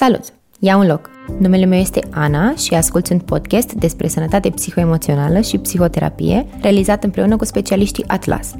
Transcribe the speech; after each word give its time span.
Salut! 0.00 0.24
Ia 0.58 0.76
un 0.76 0.86
loc! 0.86 1.10
Numele 1.38 1.64
meu 1.64 1.78
este 1.78 2.00
Ana 2.10 2.54
și 2.54 2.74
ascult 2.74 3.08
un 3.08 3.18
podcast 3.18 3.72
despre 3.72 4.08
sănătate 4.08 4.50
psihoemoțională 4.50 5.40
și 5.40 5.58
psihoterapie 5.58 6.46
realizat 6.60 7.04
împreună 7.04 7.36
cu 7.36 7.44
specialiștii 7.44 8.04
Atlas. 8.06 8.54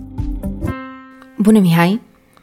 Bună, 1.39 1.59
Mihai! 1.59 2.01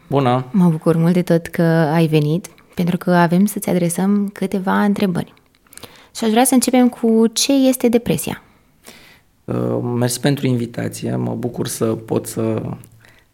Bună! 0.10 0.46
Mă 0.52 0.70
bucur 0.70 0.96
mult 0.96 1.14
de 1.14 1.22
tot 1.22 1.48
că 1.48 1.62
ai 1.62 2.08
venit, 2.08 2.48
pentru 2.76 2.98
că 2.98 3.12
avem 3.12 3.46
să-ți 3.46 3.70
adresăm 3.70 4.30
câteva 4.34 4.84
întrebări. 4.84 5.34
Și 6.16 6.24
aș 6.24 6.30
vrea 6.30 6.44
să 6.44 6.54
începem 6.54 6.90
cu 6.90 7.28
ce 7.28 7.54
este 7.54 7.88
depresia. 7.88 8.44
Uh, 9.46 9.80
mersi 9.82 10.20
pentru 10.20 10.48
invitație, 10.48 11.16
mă 11.16 11.36
bucur 11.36 11.68
să 11.68 11.86
pot 11.86 12.26
să 12.26 12.62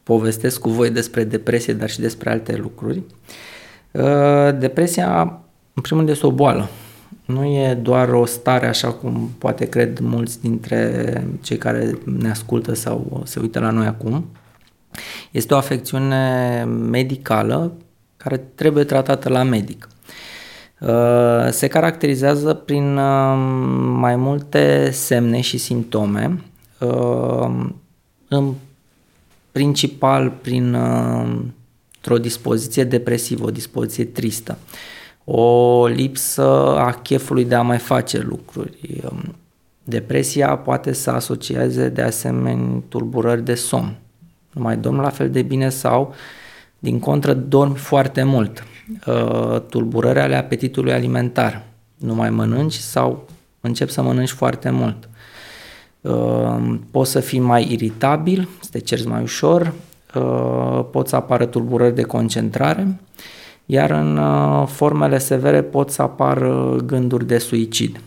povestesc 0.04 0.60
cu 0.60 0.70
voi 0.70 0.90
despre 0.90 1.24
depresie, 1.24 1.74
dar 1.74 1.90
și 1.90 2.00
despre 2.00 2.30
alte 2.30 2.56
lucruri. 2.56 3.02
Uh, 3.92 4.58
depresia, 4.60 5.43
în 5.74 5.82
primul 5.82 6.04
rând, 6.04 6.10
este 6.10 6.26
o 6.26 6.32
boală. 6.32 6.70
Nu 7.26 7.46
e 7.46 7.74
doar 7.74 8.10
o 8.10 8.26
stare 8.26 8.68
așa 8.68 8.92
cum 8.92 9.30
poate 9.38 9.70
cred 9.70 10.00
mulți 10.00 10.42
dintre 10.42 11.28
cei 11.42 11.58
care 11.58 11.98
ne 12.06 12.30
ascultă 12.30 12.74
sau 12.74 13.22
se 13.26 13.40
uită 13.40 13.60
la 13.60 13.70
noi 13.70 13.86
acum. 13.86 14.26
Este 15.32 15.54
o 15.54 15.58
afecțiune 15.58 16.64
medicală 16.90 17.74
care 18.18 18.38
trebuie 18.38 18.84
tratată 18.84 19.30
la 19.30 19.44
medic. 19.44 19.88
Uh, 20.80 21.50
se 21.50 21.68
caracterizează 21.68 22.54
prin 22.54 22.98
uh, 22.98 23.36
mai 23.98 24.16
multe 24.16 24.90
semne 24.92 25.42
și 25.42 25.58
simptome, 25.58 26.44
în 28.28 28.54
principal 29.52 30.30
prin 30.42 30.78
o 32.10 32.18
dispoziție 32.18 32.84
depresivă, 32.84 33.46
o 33.46 33.52
dispoziție 33.52 34.06
tristă, 34.06 34.58
o 35.26 35.86
lipsă 35.86 36.76
a 36.78 36.92
chefului 36.92 37.46
de 37.46 37.56
a 37.56 37.62
mai 37.62 37.78
face 37.78 38.20
lucruri. 38.20 39.02
Um, 39.12 39.36
depresia 39.84 40.56
poate 40.56 40.94
să 40.94 41.10
asocieze 41.10 41.90
de 41.90 42.02
asemenea 42.02 42.82
tulburări 42.88 43.44
de 43.44 43.56
somn. 43.56 43.96
Nu 44.52 44.62
mai 44.62 44.78
dormi 44.78 45.00
la 45.00 45.10
fel 45.10 45.30
de 45.30 45.42
bine 45.42 45.70
sau, 45.70 46.14
din 46.80 47.00
contră, 47.00 47.34
dormi 47.34 47.76
foarte 47.76 48.24
mult. 48.24 48.64
Uh, 49.08 49.62
tulburări 49.70 50.20
ale 50.20 50.36
apetitului 50.36 50.94
alimentar. 50.94 51.64
Nu 51.98 52.16
mai 52.16 52.30
mănânci 52.30 52.74
sau 52.74 53.28
începi 53.62 53.92
să 53.92 54.02
mănânci 54.02 54.32
foarte 54.32 54.70
mult. 54.70 55.10
Uh, 56.02 56.76
poți 56.92 57.12
să 57.12 57.20
fii 57.20 57.40
mai 57.40 57.72
iritabil, 57.72 58.50
să 58.62 58.70
te 58.72 58.80
cerți 58.80 59.08
mai 59.08 59.22
ușor, 59.22 59.74
Uh, 60.16 60.86
pot 60.92 61.08
să 61.08 61.16
apară 61.16 61.46
tulburări 61.46 61.96
de 61.96 62.02
concentrare, 62.02 63.00
iar 63.66 63.92
în 63.92 64.18
uh, 64.18 64.68
formele 64.68 65.18
severe 65.18 65.62
pot 65.62 65.90
să 65.90 66.02
apară 66.02 66.76
gânduri 66.86 67.28
de 67.28 67.38
suicid. 67.38 68.00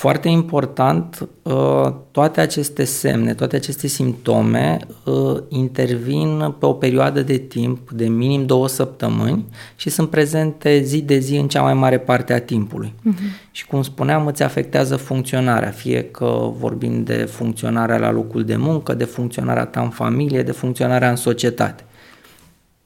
Foarte 0.00 0.28
important, 0.28 1.28
uh, 1.42 1.92
toate 2.10 2.40
aceste 2.40 2.84
semne, 2.84 3.34
toate 3.34 3.56
aceste 3.56 3.86
simptome 3.86 4.78
uh, 5.04 5.42
intervin 5.48 6.54
pe 6.58 6.66
o 6.66 6.72
perioadă 6.72 7.22
de 7.22 7.36
timp 7.36 7.90
de 7.90 8.08
minim 8.08 8.46
două 8.46 8.68
săptămâni 8.68 9.44
și 9.76 9.90
sunt 9.90 10.10
prezente 10.10 10.80
zi 10.80 11.02
de 11.02 11.18
zi 11.18 11.36
în 11.36 11.48
cea 11.48 11.62
mai 11.62 11.74
mare 11.74 11.98
parte 11.98 12.32
a 12.32 12.40
timpului. 12.40 12.94
Uh-huh. 12.98 13.50
Și 13.50 13.66
cum 13.66 13.82
spuneam, 13.82 14.26
îți 14.26 14.42
afectează 14.42 14.96
funcționarea, 14.96 15.70
fie 15.70 16.04
că 16.04 16.50
vorbim 16.58 17.04
de 17.04 17.14
funcționarea 17.14 17.98
la 17.98 18.10
locul 18.10 18.44
de 18.44 18.56
muncă, 18.56 18.94
de 18.94 19.04
funcționarea 19.04 19.64
ta 19.64 19.80
în 19.80 19.90
familie, 19.90 20.42
de 20.42 20.52
funcționarea 20.52 21.10
în 21.10 21.16
societate. 21.16 21.84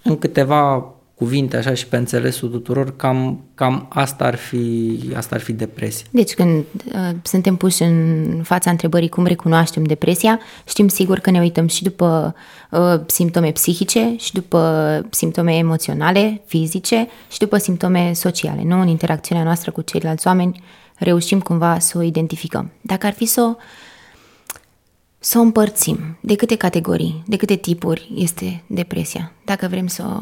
În 0.03 0.19
câteva 0.19 0.95
cuvinte 1.15 1.57
așa 1.57 1.75
și 1.75 1.87
pe 1.87 1.97
înțelesul 1.97 2.49
tuturor, 2.49 2.97
cam, 2.97 3.45
cam 3.55 3.87
asta, 3.91 4.25
ar 4.25 4.35
fi, 4.35 4.99
asta 5.17 5.35
ar 5.35 5.41
fi 5.41 5.53
depresia. 5.53 6.07
Deci 6.11 6.35
când 6.35 6.65
uh, 6.85 7.11
suntem 7.23 7.57
puși 7.57 7.83
în 7.83 8.41
fața 8.43 8.71
întrebării 8.71 9.09
cum 9.09 9.27
recunoaștem 9.27 9.85
depresia, 9.85 10.41
știm 10.69 10.89
sigur 10.89 11.19
că 11.19 11.31
ne 11.31 11.41
uităm 11.41 11.67
și 11.67 11.83
după 11.83 12.35
uh, 12.71 13.01
simptome 13.07 13.53
psihice 13.53 14.15
și 14.19 14.33
după 14.33 15.07
simptome 15.11 15.57
emoționale, 15.57 16.43
fizice 16.47 17.09
și 17.31 17.39
după 17.39 17.57
simptome 17.57 18.13
sociale. 18.13 18.63
Nu 18.65 18.81
în 18.81 18.89
interacțiunea 18.89 19.45
noastră 19.45 19.71
cu 19.71 19.81
ceilalți 19.81 20.27
oameni 20.27 20.63
reușim 20.99 21.41
cumva 21.41 21.79
să 21.79 21.99
o 21.99 22.03
identificăm. 22.03 22.71
Dacă 22.81 23.07
ar 23.07 23.13
fi 23.13 23.25
să 23.25 23.41
o 23.41 23.57
să 25.19 25.39
o 25.39 25.41
împărțim, 25.41 26.19
de 26.21 26.35
câte 26.35 26.57
categorii, 26.57 27.23
de 27.27 27.37
câte 27.37 27.55
tipuri 27.55 28.11
este 28.17 28.63
depresia, 28.67 29.33
dacă 29.45 29.67
vrem 29.69 29.87
să 29.87 30.03
o 30.07 30.21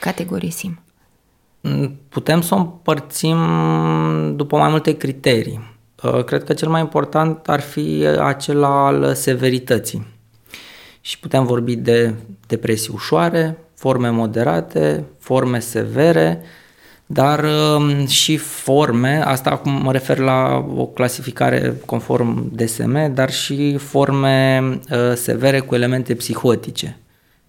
categorisim? 0.00 0.80
Mm, 1.60 1.98
putem 2.08 2.40
să 2.40 2.54
o 2.54 2.58
împărțim 2.58 3.36
după 4.36 4.56
mai 4.56 4.70
multe 4.70 4.96
criterii. 4.96 5.74
Uh, 6.02 6.24
cred 6.24 6.44
că 6.44 6.52
cel 6.52 6.68
mai 6.68 6.80
important 6.80 7.48
ar 7.48 7.60
fi 7.60 8.06
acela 8.20 8.86
al 8.86 9.14
severității. 9.14 10.06
Și 11.00 11.18
putem 11.18 11.46
vorbi 11.46 11.76
de 11.76 12.14
depresii 12.46 12.90
ușoare, 12.94 13.58
forme 13.74 14.08
moderate, 14.08 15.04
forme 15.18 15.58
severe, 15.58 16.42
dar 17.06 17.44
um, 17.44 18.06
și 18.06 18.36
forme, 18.36 19.22
asta 19.24 19.50
acum 19.50 19.72
mă 19.72 19.92
refer 19.92 20.18
la 20.18 20.66
o 20.76 20.86
clasificare 20.86 21.74
conform 21.86 22.50
DSM, 22.54 23.14
dar 23.14 23.30
și 23.30 23.76
forme 23.76 24.62
uh, 24.90 25.12
severe 25.14 25.60
cu 25.60 25.74
elemente 25.74 26.14
psihotice 26.14 26.98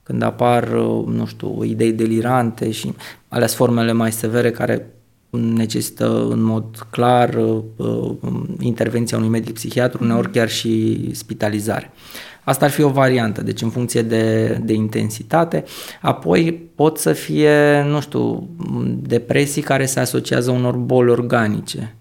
când 0.07 0.21
apar, 0.21 0.67
nu 1.05 1.25
știu, 1.25 1.63
idei 1.63 1.91
delirante 1.91 2.71
și 2.71 2.93
ales 3.27 3.53
formele 3.53 3.91
mai 3.91 4.11
severe 4.11 4.51
care 4.51 4.91
necesită 5.29 6.27
în 6.29 6.41
mod 6.41 6.87
clar 6.89 7.33
uh, 7.75 8.11
intervenția 8.59 9.17
unui 9.17 9.29
medic 9.29 9.53
psihiatru, 9.53 10.03
uneori 10.03 10.31
chiar 10.31 10.49
și 10.49 11.09
spitalizare. 11.13 11.91
Asta 12.43 12.65
ar 12.65 12.71
fi 12.71 12.81
o 12.81 12.89
variantă, 12.89 13.41
deci 13.41 13.61
în 13.61 13.69
funcție 13.69 14.01
de, 14.01 14.47
de 14.63 14.73
intensitate. 14.73 15.63
Apoi 16.01 16.53
pot 16.75 16.97
să 16.97 17.13
fie, 17.13 17.83
nu 17.83 18.01
știu, 18.01 18.49
depresii 19.01 19.61
care 19.61 19.85
se 19.85 19.99
asociază 19.99 20.51
unor 20.51 20.75
boli 20.75 21.09
organice 21.09 21.95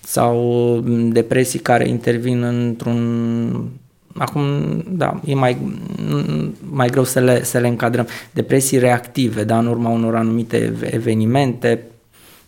sau 0.00 0.84
depresii 1.12 1.58
care 1.58 1.88
intervin 1.88 2.42
într-un 2.42 3.70
Acum, 4.18 4.42
da, 4.88 5.20
e 5.24 5.34
mai, 5.34 5.56
mai 6.70 6.88
greu 6.88 7.04
să 7.04 7.20
le, 7.20 7.44
să 7.44 7.58
le 7.58 7.68
încadrăm. 7.68 8.06
Depresii 8.30 8.78
reactive, 8.78 9.44
da, 9.44 9.58
în 9.58 9.66
urma 9.66 9.88
unor 9.88 10.14
anumite 10.14 10.74
evenimente, 10.90 11.82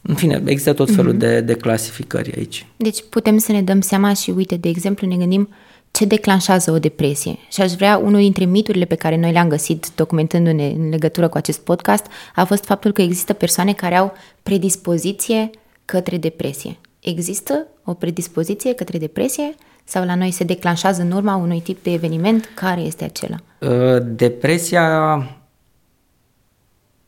în 0.02 0.14
fine, 0.14 0.42
există 0.44 0.72
tot 0.72 0.90
felul 0.90 1.14
mm-hmm. 1.14 1.18
de, 1.18 1.40
de 1.40 1.54
clasificări 1.54 2.36
aici. 2.36 2.66
Deci 2.76 3.04
putem 3.10 3.38
să 3.38 3.52
ne 3.52 3.62
dăm 3.62 3.80
seama 3.80 4.12
și, 4.12 4.30
uite, 4.30 4.56
de 4.56 4.68
exemplu, 4.68 5.06
ne 5.06 5.16
gândim 5.16 5.48
ce 5.90 6.04
declanșează 6.04 6.70
o 6.70 6.78
depresie. 6.78 7.36
Și 7.52 7.60
aș 7.60 7.72
vrea, 7.72 7.96
unul 7.96 8.20
dintre 8.20 8.44
miturile 8.44 8.84
pe 8.84 8.94
care 8.94 9.16
noi 9.16 9.32
le-am 9.32 9.48
găsit 9.48 9.86
documentându-ne 9.94 10.66
în 10.66 10.88
legătură 10.88 11.28
cu 11.28 11.36
acest 11.36 11.60
podcast 11.60 12.04
a 12.34 12.44
fost 12.44 12.64
faptul 12.64 12.92
că 12.92 13.02
există 13.02 13.32
persoane 13.32 13.72
care 13.72 13.96
au 13.96 14.12
predispoziție 14.42 15.50
către 15.84 16.16
depresie. 16.16 16.76
Există 17.00 17.66
o 17.84 17.94
predispoziție 17.94 18.72
către 18.72 18.98
depresie 18.98 19.54
sau 19.84 20.04
la 20.04 20.14
noi 20.14 20.30
se 20.30 20.44
declanșează 20.44 21.02
în 21.02 21.10
urma 21.10 21.34
unui 21.36 21.60
tip 21.60 21.82
de 21.82 21.92
eveniment? 21.92 22.50
Care 22.54 22.80
este 22.80 23.04
acela? 23.04 23.36
Uh, 23.58 24.02
depresia, 24.04 25.16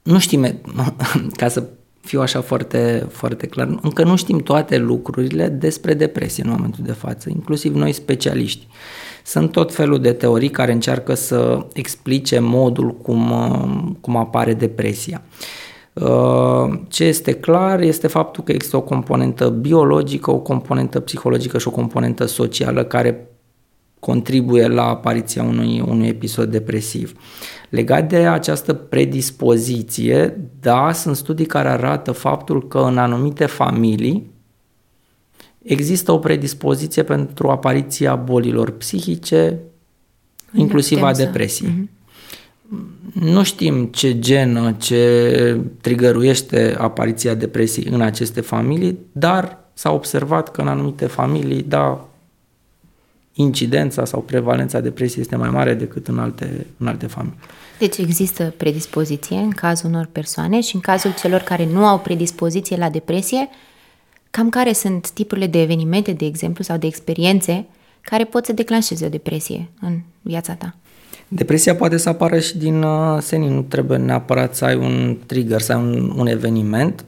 nu 0.02 0.18
știm, 0.18 0.60
ca 1.36 1.48
să 1.48 1.64
fiu 2.00 2.20
așa 2.20 2.40
foarte, 2.40 3.06
foarte 3.10 3.46
clar, 3.46 3.78
încă 3.82 4.04
nu 4.04 4.16
știm 4.16 4.38
toate 4.38 4.78
lucrurile 4.78 5.48
despre 5.48 5.94
depresie 5.94 6.44
în 6.44 6.50
momentul 6.50 6.84
de 6.84 6.92
față, 6.92 7.28
inclusiv 7.30 7.74
noi 7.74 7.92
specialiști. 7.92 8.66
Sunt 9.24 9.52
tot 9.52 9.74
felul 9.74 10.00
de 10.00 10.12
teorii 10.12 10.50
care 10.50 10.72
încearcă 10.72 11.14
să 11.14 11.66
explice 11.72 12.38
modul 12.38 12.94
cum, 12.94 13.30
uh, 13.30 13.92
cum 14.00 14.16
apare 14.16 14.54
depresia. 14.54 15.22
Uh, 15.24 15.30
Uh, 15.34 15.71
ce 16.88 17.04
este 17.04 17.32
clar 17.32 17.80
este 17.80 18.06
faptul 18.06 18.44
că 18.44 18.52
există 18.52 18.76
o 18.76 18.80
componentă 18.80 19.48
biologică, 19.48 20.30
o 20.30 20.38
componentă 20.38 21.00
psihologică 21.00 21.58
și 21.58 21.68
o 21.68 21.70
componentă 21.70 22.26
socială 22.26 22.84
care 22.84 23.26
contribuie 24.00 24.66
la 24.66 24.88
apariția 24.88 25.42
unui, 25.42 25.80
unui 25.80 26.08
episod 26.08 26.50
depresiv. 26.50 27.20
Legat 27.68 28.08
de 28.08 28.16
această 28.16 28.72
predispoziție, 28.72 30.40
da, 30.60 30.92
sunt 30.92 31.16
studii 31.16 31.46
care 31.46 31.68
arată 31.68 32.12
faptul 32.12 32.68
că 32.68 32.78
în 32.78 32.98
anumite 32.98 33.46
familii 33.46 34.30
există 35.62 36.12
o 36.12 36.18
predispoziție 36.18 37.02
pentru 37.02 37.48
apariția 37.48 38.14
bolilor 38.14 38.70
psihice, 38.70 39.58
inclusiv 40.52 41.02
a 41.02 41.12
depresiei. 41.12 41.70
Mm-hmm. 41.70 42.01
Nu 43.12 43.42
știm 43.42 43.84
ce 43.84 44.18
genă, 44.18 44.72
ce 44.72 45.60
trigăruiește 45.80 46.74
apariția 46.78 47.34
depresiei 47.34 47.86
în 47.90 48.00
aceste 48.00 48.40
familii, 48.40 48.98
dar 49.12 49.58
s-a 49.74 49.92
observat 49.92 50.50
că 50.50 50.60
în 50.60 50.68
anumite 50.68 51.06
familii, 51.06 51.62
da, 51.62 52.08
incidența 53.34 54.04
sau 54.04 54.20
prevalența 54.20 54.80
depresiei 54.80 55.22
este 55.22 55.36
mai 55.36 55.50
mare 55.50 55.74
decât 55.74 56.08
în 56.08 56.18
alte, 56.18 56.66
în 56.76 56.86
alte 56.86 57.06
familii. 57.06 57.38
Deci 57.78 57.96
există 57.96 58.54
predispoziție 58.56 59.36
în 59.36 59.50
cazul 59.50 59.88
unor 59.88 60.08
persoane 60.12 60.60
și 60.60 60.74
în 60.74 60.80
cazul 60.80 61.14
celor 61.20 61.40
care 61.40 61.66
nu 61.66 61.86
au 61.86 61.98
predispoziție 61.98 62.76
la 62.76 62.90
depresie, 62.90 63.48
cam 64.30 64.48
care 64.48 64.72
sunt 64.72 65.10
tipurile 65.10 65.46
de 65.46 65.60
evenimente, 65.60 66.12
de 66.12 66.24
exemplu, 66.24 66.64
sau 66.64 66.76
de 66.76 66.86
experiențe 66.86 67.66
care 68.00 68.24
pot 68.24 68.44
să 68.44 68.52
declanșeze 68.52 69.06
o 69.06 69.08
depresie 69.08 69.68
în 69.80 70.00
viața 70.20 70.54
ta? 70.54 70.76
Depresia 71.34 71.74
poate 71.74 71.96
să 71.96 72.08
apară 72.08 72.38
și 72.38 72.58
din 72.58 72.82
uh, 72.82 73.18
senin, 73.20 73.54
nu 73.54 73.62
trebuie 73.62 73.98
neapărat 73.98 74.54
să 74.54 74.64
ai 74.64 74.76
un 74.76 75.18
trigger, 75.26 75.60
să 75.60 75.72
ai 75.72 75.78
un, 75.78 76.12
un 76.16 76.26
eveniment, 76.26 77.04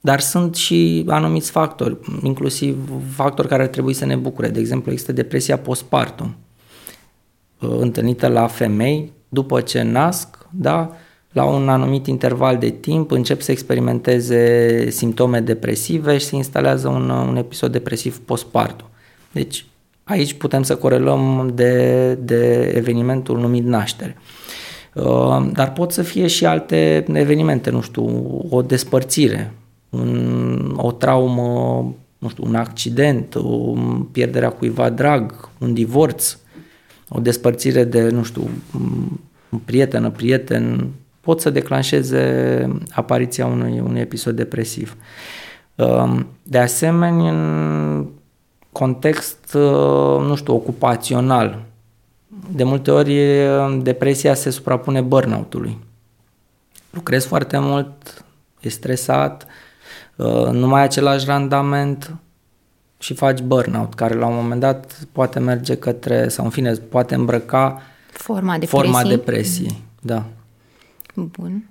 dar 0.00 0.20
sunt 0.20 0.54
și 0.54 1.04
anumiți 1.06 1.50
factori, 1.50 1.96
inclusiv 2.22 2.90
factori 3.14 3.48
care 3.48 3.62
ar 3.62 3.68
trebui 3.68 3.92
să 3.92 4.04
ne 4.04 4.16
bucure. 4.16 4.48
De 4.48 4.60
exemplu, 4.60 4.90
există 4.90 5.12
depresia 5.12 5.58
postpartum, 5.58 6.36
uh, 7.60 7.76
întâlnită 7.78 8.26
la 8.26 8.46
femei 8.46 9.12
după 9.28 9.60
ce 9.60 9.82
nasc, 9.82 10.46
da, 10.50 10.96
la 11.32 11.44
un 11.44 11.68
anumit 11.68 12.06
interval 12.06 12.58
de 12.58 12.70
timp 12.70 13.10
încep 13.10 13.40
să 13.40 13.50
experimenteze 13.50 14.90
simptome 14.90 15.40
depresive 15.40 16.18
și 16.18 16.26
se 16.26 16.36
instalează 16.36 16.88
un, 16.88 17.10
un 17.10 17.36
episod 17.36 17.72
depresiv 17.72 18.18
postpartum. 18.18 18.86
Deci 19.32 19.66
aici 20.08 20.34
putem 20.34 20.62
să 20.62 20.76
corelăm 20.76 21.50
de, 21.54 22.14
de 22.14 22.72
evenimentul 22.74 23.38
numit 23.38 23.64
naștere. 23.64 24.16
Uh, 24.94 25.46
dar 25.52 25.72
pot 25.72 25.92
să 25.92 26.02
fie 26.02 26.26
și 26.26 26.46
alte 26.46 27.04
evenimente, 27.12 27.70
nu 27.70 27.80
știu, 27.80 28.36
o 28.50 28.62
despărțire, 28.62 29.52
un, 29.88 30.74
o 30.76 30.92
traumă, 30.92 31.94
nu 32.18 32.28
știu, 32.28 32.44
un 32.46 32.54
accident, 32.54 33.34
o 33.34 33.74
pierderea 34.12 34.50
cuiva 34.50 34.90
drag, 34.90 35.48
un 35.58 35.74
divorț, 35.74 36.36
o 37.08 37.20
despărțire 37.20 37.84
de, 37.84 38.08
nu 38.08 38.22
știu, 38.22 38.48
un 39.50 39.58
prietenă, 39.64 40.10
prieten, 40.10 40.88
pot 41.20 41.40
să 41.40 41.50
declanșeze 41.50 42.68
apariția 42.90 43.46
unui, 43.46 43.80
unui 43.80 44.00
episod 44.00 44.36
depresiv. 44.36 44.96
Um, 45.74 46.26
de 46.42 46.58
asemenea, 46.58 47.30
în 47.30 48.06
context, 48.78 49.54
uh, 49.54 50.20
nu 50.20 50.34
știu, 50.36 50.54
ocupațional, 50.54 51.62
de 52.52 52.64
multe 52.64 52.90
ori 52.90 53.20
depresia 53.82 54.34
se 54.34 54.50
suprapune 54.50 55.00
burnout-ului. 55.00 55.78
Lucrezi 56.90 57.26
foarte 57.26 57.58
mult, 57.58 58.24
e 58.60 58.68
stresat, 58.68 59.46
uh, 60.16 60.46
nu 60.50 60.66
mai 60.66 60.80
ai 60.80 60.86
același 60.86 61.26
randament 61.26 62.14
și 62.98 63.14
faci 63.14 63.40
burnout, 63.40 63.94
care 63.94 64.14
la 64.14 64.26
un 64.26 64.34
moment 64.34 64.60
dat 64.60 64.98
poate 65.12 65.38
merge 65.38 65.76
către, 65.76 66.28
sau 66.28 66.44
în 66.44 66.50
fine, 66.50 66.72
poate 66.72 67.14
îmbrăca 67.14 67.82
forma 68.12 68.58
depresiei. 68.58 68.92
Forma 68.92 69.08
depresiei, 69.08 69.82
da. 70.00 70.24
Bun. 71.14 71.70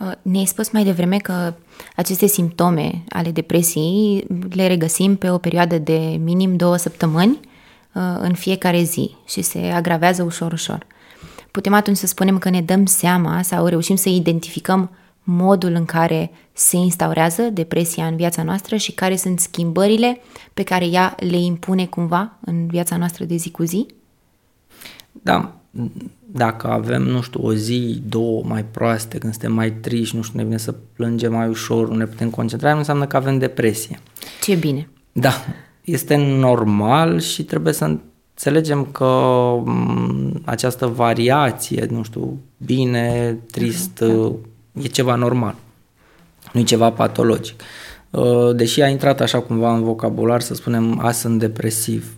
Uh, 0.00 0.12
ne-ai 0.22 0.44
spus 0.44 0.70
mai 0.70 0.84
devreme 0.84 1.16
că 1.16 1.54
aceste 1.96 2.26
simptome 2.26 3.04
ale 3.08 3.30
depresiei 3.30 4.26
le 4.50 4.66
regăsim 4.66 5.16
pe 5.16 5.30
o 5.30 5.38
perioadă 5.38 5.78
de 5.78 6.20
minim 6.22 6.56
două 6.56 6.76
săptămâni 6.76 7.40
uh, 7.94 8.02
în 8.18 8.34
fiecare 8.34 8.82
zi 8.82 9.14
și 9.26 9.42
se 9.42 9.58
agravează 9.58 10.22
ușor, 10.22 10.52
ușor. 10.52 10.86
Putem 11.50 11.74
atunci 11.74 11.96
să 11.96 12.06
spunem 12.06 12.38
că 12.38 12.48
ne 12.48 12.60
dăm 12.60 12.86
seama 12.86 13.42
sau 13.42 13.66
reușim 13.66 13.96
să 13.96 14.08
identificăm 14.08 14.90
modul 15.22 15.72
în 15.72 15.84
care 15.84 16.30
se 16.52 16.76
instaurează 16.76 17.42
depresia 17.42 18.06
în 18.06 18.16
viața 18.16 18.42
noastră 18.42 18.76
și 18.76 18.92
care 18.92 19.16
sunt 19.16 19.40
schimbările 19.40 20.20
pe 20.54 20.62
care 20.62 20.86
ea 20.86 21.14
le 21.18 21.36
impune 21.36 21.86
cumva 21.86 22.32
în 22.40 22.66
viața 22.66 22.96
noastră 22.96 23.24
de 23.24 23.36
zi 23.36 23.50
cu 23.50 23.62
zi? 23.62 23.86
Da, 25.12 25.57
dacă 26.32 26.66
avem, 26.66 27.02
nu 27.02 27.20
știu, 27.20 27.40
o 27.42 27.54
zi, 27.54 28.02
două 28.08 28.42
mai 28.44 28.64
proaste, 28.64 29.18
când 29.18 29.32
suntem 29.32 29.52
mai 29.52 29.72
triști, 29.72 30.16
nu 30.16 30.22
știu, 30.22 30.38
ne 30.38 30.44
vine 30.44 30.56
să 30.56 30.74
plângem 30.92 31.32
mai 31.32 31.48
ușor, 31.48 31.88
nu 31.88 31.96
ne 31.96 32.06
putem 32.06 32.30
concentra, 32.30 32.72
nu 32.72 32.78
înseamnă 32.78 33.06
că 33.06 33.16
avem 33.16 33.38
depresie. 33.38 34.00
Ce 34.42 34.54
bine! 34.54 34.88
Da, 35.12 35.32
este 35.84 36.16
normal 36.16 37.20
și 37.20 37.44
trebuie 37.44 37.72
să 37.72 37.84
înțelegem 37.84 38.84
că 38.84 39.52
această 40.44 40.86
variație, 40.86 41.86
nu 41.90 42.02
știu, 42.02 42.38
bine, 42.56 43.38
trist, 43.50 44.04
uh-huh. 44.04 44.82
e 44.82 44.86
ceva 44.86 45.14
normal. 45.14 45.54
Nu 46.52 46.60
e 46.60 46.62
ceva 46.62 46.90
patologic. 46.90 47.62
Uh, 48.10 48.54
deși 48.54 48.82
a 48.82 48.88
intrat 48.88 49.20
așa 49.20 49.40
cumva 49.40 49.74
în 49.74 49.82
vocabular 49.82 50.40
să 50.40 50.54
spunem, 50.54 50.98
a, 51.02 51.10
sunt 51.10 51.38
depresiv. 51.38 52.16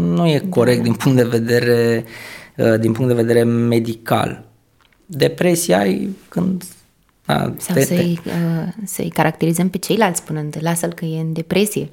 Nu 0.00 0.26
e 0.26 0.44
corect 0.48 0.76
da. 0.76 0.82
din 0.82 0.94
punct 0.94 1.16
de 1.16 1.24
vedere 1.24 2.04
uh, 2.04 2.10
Uh, 2.10 2.41
din 2.80 2.92
punct 2.92 3.08
de 3.08 3.22
vedere 3.22 3.42
medical. 3.42 4.44
Depresia 5.06 5.86
e 5.86 6.08
când... 6.28 6.62
A, 7.24 7.54
Sau 7.58 7.74
te, 7.74 7.84
să-i, 7.84 8.20
uh, 8.26 8.72
să-i 8.84 9.08
caracterizăm 9.08 9.68
pe 9.68 9.78
ceilalți 9.78 10.20
spunând, 10.20 10.56
lasă-l 10.60 10.92
că 10.92 11.04
e 11.04 11.20
în 11.20 11.32
depresie. 11.32 11.88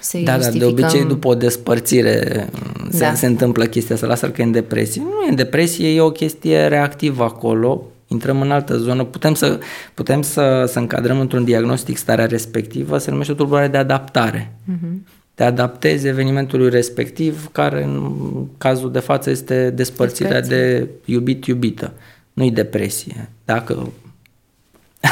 Să-i 0.00 0.24
da, 0.24 0.34
justificăm... 0.34 0.68
da, 0.68 0.74
de 0.74 0.82
obicei 0.82 1.04
după 1.04 1.28
o 1.28 1.34
despărțire 1.34 2.48
se, 2.90 2.98
da. 2.98 3.14
se 3.14 3.26
întâmplă 3.26 3.64
chestia 3.64 3.94
asta, 3.94 4.06
lasă-l 4.06 4.30
că 4.30 4.40
e 4.40 4.44
în 4.44 4.52
depresie. 4.52 5.02
Nu 5.02 5.24
e 5.26 5.28
în 5.28 5.34
depresie, 5.34 5.94
e 5.94 6.00
o 6.00 6.10
chestie 6.10 6.66
reactivă 6.66 7.24
acolo, 7.24 7.82
intrăm 8.06 8.40
în 8.40 8.50
altă 8.50 8.76
zonă, 8.76 9.04
putem 9.04 9.34
să, 9.34 9.58
putem 9.94 10.22
să, 10.22 10.64
să 10.66 10.78
încadrăm 10.78 11.20
într-un 11.20 11.44
diagnostic 11.44 11.96
starea 11.96 12.26
respectivă, 12.26 12.98
se 12.98 13.10
numește 13.10 13.32
o 13.32 13.34
tulburare 13.34 13.68
de 13.68 13.76
adaptare. 13.76 14.52
Uh-huh 14.72 15.20
te 15.34 15.44
adaptezi 15.44 16.06
evenimentului 16.06 16.70
respectiv, 16.70 17.48
care 17.52 17.82
în 17.82 18.12
cazul 18.58 18.92
de 18.92 18.98
față 18.98 19.30
este 19.30 19.70
despărțirea 19.70 20.40
de 20.40 20.88
iubit-iubită. 21.04 21.92
Nu-i 22.32 22.50
depresie. 22.50 23.28
Dacă 23.44 23.92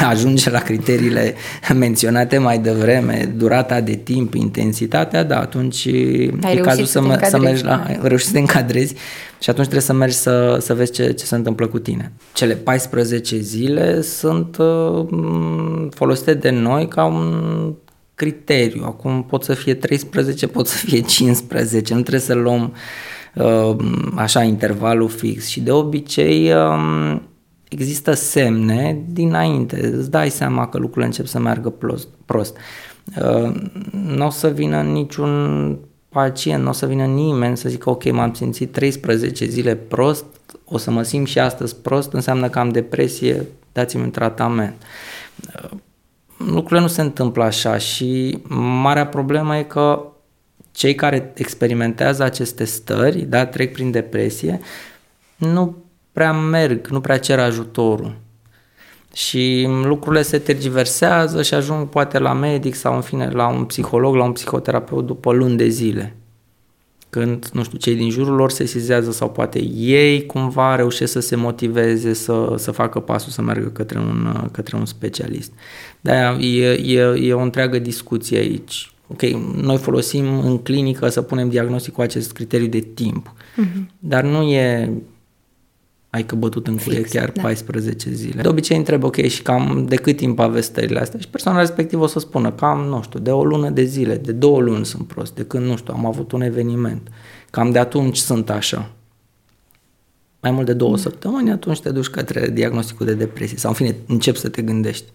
ajunge 0.09 0.49
la 0.49 0.59
criteriile 0.59 1.33
menționate 1.73 2.37
mai 2.37 2.59
devreme, 2.59 3.33
durata 3.37 3.81
de 3.81 3.95
timp, 3.95 4.33
intensitatea, 4.33 5.23
da, 5.23 5.39
atunci 5.39 5.87
Ai 6.41 6.55
e 6.55 6.59
cazul 6.59 6.85
să, 6.85 7.01
mă, 7.01 7.19
să 7.29 7.39
mergi 7.39 7.63
la, 7.63 7.85
reușit 8.01 8.27
să 8.27 8.33
te 8.33 8.39
încadrezi 8.39 8.95
și 9.39 9.49
atunci 9.49 9.67
trebuie 9.67 9.87
să 9.87 9.93
mergi 9.93 10.15
să, 10.15 10.57
să 10.61 10.73
vezi 10.73 10.91
ce, 10.91 11.11
ce 11.11 11.25
se 11.25 11.35
întâmplă 11.35 11.67
cu 11.67 11.79
tine. 11.79 12.11
Cele 12.33 12.53
14 12.53 13.37
zile 13.37 14.01
sunt 14.01 14.57
uh, 14.57 15.05
folosite 15.89 16.33
de 16.33 16.49
noi 16.49 16.87
ca 16.87 17.03
un 17.05 17.73
criteriu. 18.21 18.83
Acum 18.85 19.23
pot 19.23 19.43
să 19.43 19.53
fie 19.53 19.73
13, 19.73 20.47
pot 20.47 20.67
să 20.67 20.77
fie 20.77 20.99
15, 20.99 21.93
nu 21.93 21.99
trebuie 21.99 22.21
să 22.21 22.33
luăm 22.33 22.73
uh, 23.35 23.75
așa 24.15 24.43
intervalul 24.43 25.09
fix 25.09 25.47
și 25.47 25.61
de 25.61 25.71
obicei 25.71 26.53
um, 26.53 27.21
există 27.69 28.13
semne 28.13 29.01
dinainte, 29.09 29.87
îți 29.93 30.11
dai 30.11 30.29
seama 30.29 30.67
că 30.67 30.77
lucrurile 30.77 31.05
încep 31.05 31.25
să 31.25 31.39
meargă 31.39 31.73
prost. 32.25 32.57
Uh, 33.21 33.53
nu 34.05 34.25
o 34.25 34.29
să 34.29 34.47
vină 34.47 34.81
niciun 34.81 35.77
pacient, 36.09 36.63
nu 36.63 36.69
o 36.69 36.73
să 36.73 36.85
vină 36.85 37.05
nimeni 37.05 37.57
să 37.57 37.69
zică 37.69 37.89
ok, 37.89 38.11
m-am 38.11 38.33
simțit 38.33 38.71
13 38.71 39.45
zile 39.45 39.75
prost, 39.75 40.25
o 40.65 40.77
să 40.77 40.91
mă 40.91 41.03
simt 41.03 41.27
și 41.27 41.39
astăzi 41.39 41.75
prost, 41.75 42.13
înseamnă 42.13 42.49
că 42.49 42.59
am 42.59 42.69
depresie, 42.69 43.45
dați-mi 43.71 44.03
un 44.03 44.11
tratament. 44.11 44.73
Uh, 46.41 46.51
lucrurile 46.51 46.79
nu 46.79 46.87
se 46.87 47.01
întâmplă 47.01 47.43
așa 47.43 47.77
și 47.77 48.39
marea 48.81 49.07
problemă 49.07 49.57
e 49.57 49.63
că 49.63 50.05
cei 50.71 50.95
care 50.95 51.31
experimentează 51.35 52.23
aceste 52.23 52.63
stări, 52.63 53.21
da, 53.21 53.45
trec 53.45 53.73
prin 53.73 53.91
depresie, 53.91 54.59
nu 55.35 55.75
prea 56.11 56.33
merg, 56.33 56.87
nu 56.87 57.01
prea 57.01 57.19
cer 57.19 57.39
ajutorul. 57.39 58.17
Și 59.13 59.67
lucrurile 59.83 60.21
se 60.21 60.37
tergiversează 60.37 61.41
și 61.41 61.53
ajung 61.53 61.87
poate 61.87 62.19
la 62.19 62.33
medic 62.33 62.75
sau 62.75 62.95
în 62.95 63.01
fine 63.01 63.29
la 63.29 63.47
un 63.47 63.65
psiholog, 63.65 64.15
la 64.15 64.23
un 64.23 64.31
psihoterapeut 64.31 65.05
după 65.05 65.31
luni 65.31 65.57
de 65.57 65.67
zile 65.67 66.15
când, 67.11 67.49
nu 67.53 67.63
știu, 67.63 67.77
cei 67.77 67.95
din 67.95 68.09
jurul 68.09 68.35
lor 68.35 68.51
se 68.51 68.65
sizează 68.65 69.11
sau 69.11 69.29
poate 69.29 69.63
ei 69.75 70.25
cumva 70.25 70.75
reușesc 70.75 71.11
să 71.11 71.19
se 71.19 71.35
motiveze 71.35 72.13
să, 72.13 72.53
să 72.57 72.71
facă 72.71 72.99
pasul 72.99 73.31
să 73.31 73.41
meargă 73.41 73.67
către 73.67 73.99
un, 73.99 74.47
către 74.51 74.77
un 74.77 74.85
specialist. 74.85 75.51
De-aia 76.01 76.37
e, 76.39 76.71
e, 76.71 76.99
e 76.99 77.33
o 77.33 77.41
întreagă 77.41 77.79
discuție 77.79 78.37
aici. 78.37 78.91
Ok, 79.07 79.21
noi 79.55 79.77
folosim 79.77 80.39
în 80.39 80.57
clinică 80.57 81.09
să 81.09 81.21
punem 81.21 81.49
diagnostic 81.49 81.93
cu 81.93 82.01
acest 82.01 82.31
criteriu 82.31 82.67
de 82.67 82.79
timp, 82.79 83.33
uh-huh. 83.33 83.85
dar 83.99 84.23
nu 84.23 84.41
e 84.41 84.91
ai 86.11 86.25
că 86.25 86.35
bătut 86.35 86.67
în 86.67 86.77
cuie 86.77 87.01
chiar 87.01 87.29
da. 87.29 87.41
14 87.41 88.11
zile. 88.11 88.41
De 88.41 88.47
obicei 88.47 88.77
întreb, 88.77 89.03
ok, 89.03 89.15
și 89.15 89.41
cam 89.41 89.85
de 89.89 89.95
cât 89.95 90.17
timp 90.17 90.39
aveți 90.39 90.65
stările 90.65 90.99
astea? 90.99 91.19
Și 91.19 91.27
persoana 91.27 91.59
respectivă 91.59 92.03
o 92.03 92.07
să 92.07 92.19
spună, 92.19 92.51
cam, 92.51 92.79
nu 92.79 93.01
știu, 93.01 93.19
de 93.19 93.31
o 93.31 93.43
lună 93.43 93.69
de 93.69 93.83
zile, 93.83 94.15
de 94.15 94.31
două 94.31 94.59
luni 94.59 94.85
sunt 94.85 95.07
prost, 95.07 95.35
de 95.35 95.43
când, 95.43 95.65
nu 95.65 95.75
știu, 95.77 95.93
am 95.93 96.05
avut 96.05 96.31
un 96.31 96.41
eveniment. 96.41 97.07
Cam 97.49 97.71
de 97.71 97.79
atunci 97.79 98.17
sunt 98.17 98.49
așa. 98.49 98.89
Mai 100.39 100.51
mult 100.51 100.65
de 100.65 100.73
două 100.73 100.91
mm. 100.91 100.97
săptămâni, 100.97 101.51
atunci 101.51 101.79
te 101.79 101.91
duci 101.91 102.07
către 102.07 102.49
diagnosticul 102.49 103.05
de 103.05 103.13
depresie. 103.13 103.57
Sau, 103.57 103.69
în 103.69 103.75
fine, 103.75 103.95
începi 104.07 104.37
să 104.37 104.49
te 104.49 104.61
gândești 104.61 105.05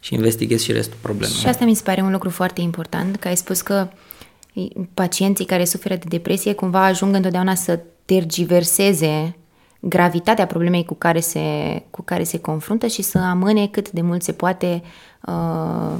și 0.00 0.14
investighezi 0.14 0.64
și 0.64 0.72
restul 0.72 0.98
problemei. 1.02 1.36
Și 1.36 1.46
asta 1.46 1.64
mi 1.64 1.74
se 1.74 1.82
pare 1.84 2.00
un 2.00 2.12
lucru 2.12 2.30
foarte 2.30 2.60
important, 2.60 3.16
că 3.16 3.28
ai 3.28 3.36
spus 3.36 3.60
că 3.60 3.88
pacienții 4.94 5.44
care 5.44 5.64
suferă 5.64 5.94
de 5.94 6.06
depresie 6.08 6.52
cumva 6.52 6.84
ajung 6.84 7.14
întotdeauna 7.14 7.54
să 7.54 7.80
tergiverseze 8.04 9.36
gravitatea 9.84 10.46
problemei 10.46 10.84
cu 10.84 10.94
care 10.94 11.20
se, 11.20 11.40
cu 11.90 12.02
care 12.02 12.22
se 12.22 12.38
confruntă 12.38 12.86
și 12.86 13.02
să 13.02 13.18
amâne 13.18 13.66
cât 13.66 13.90
de 13.90 14.00
mult 14.00 14.22
se 14.22 14.32
poate 14.32 14.82
uh, 15.26 15.98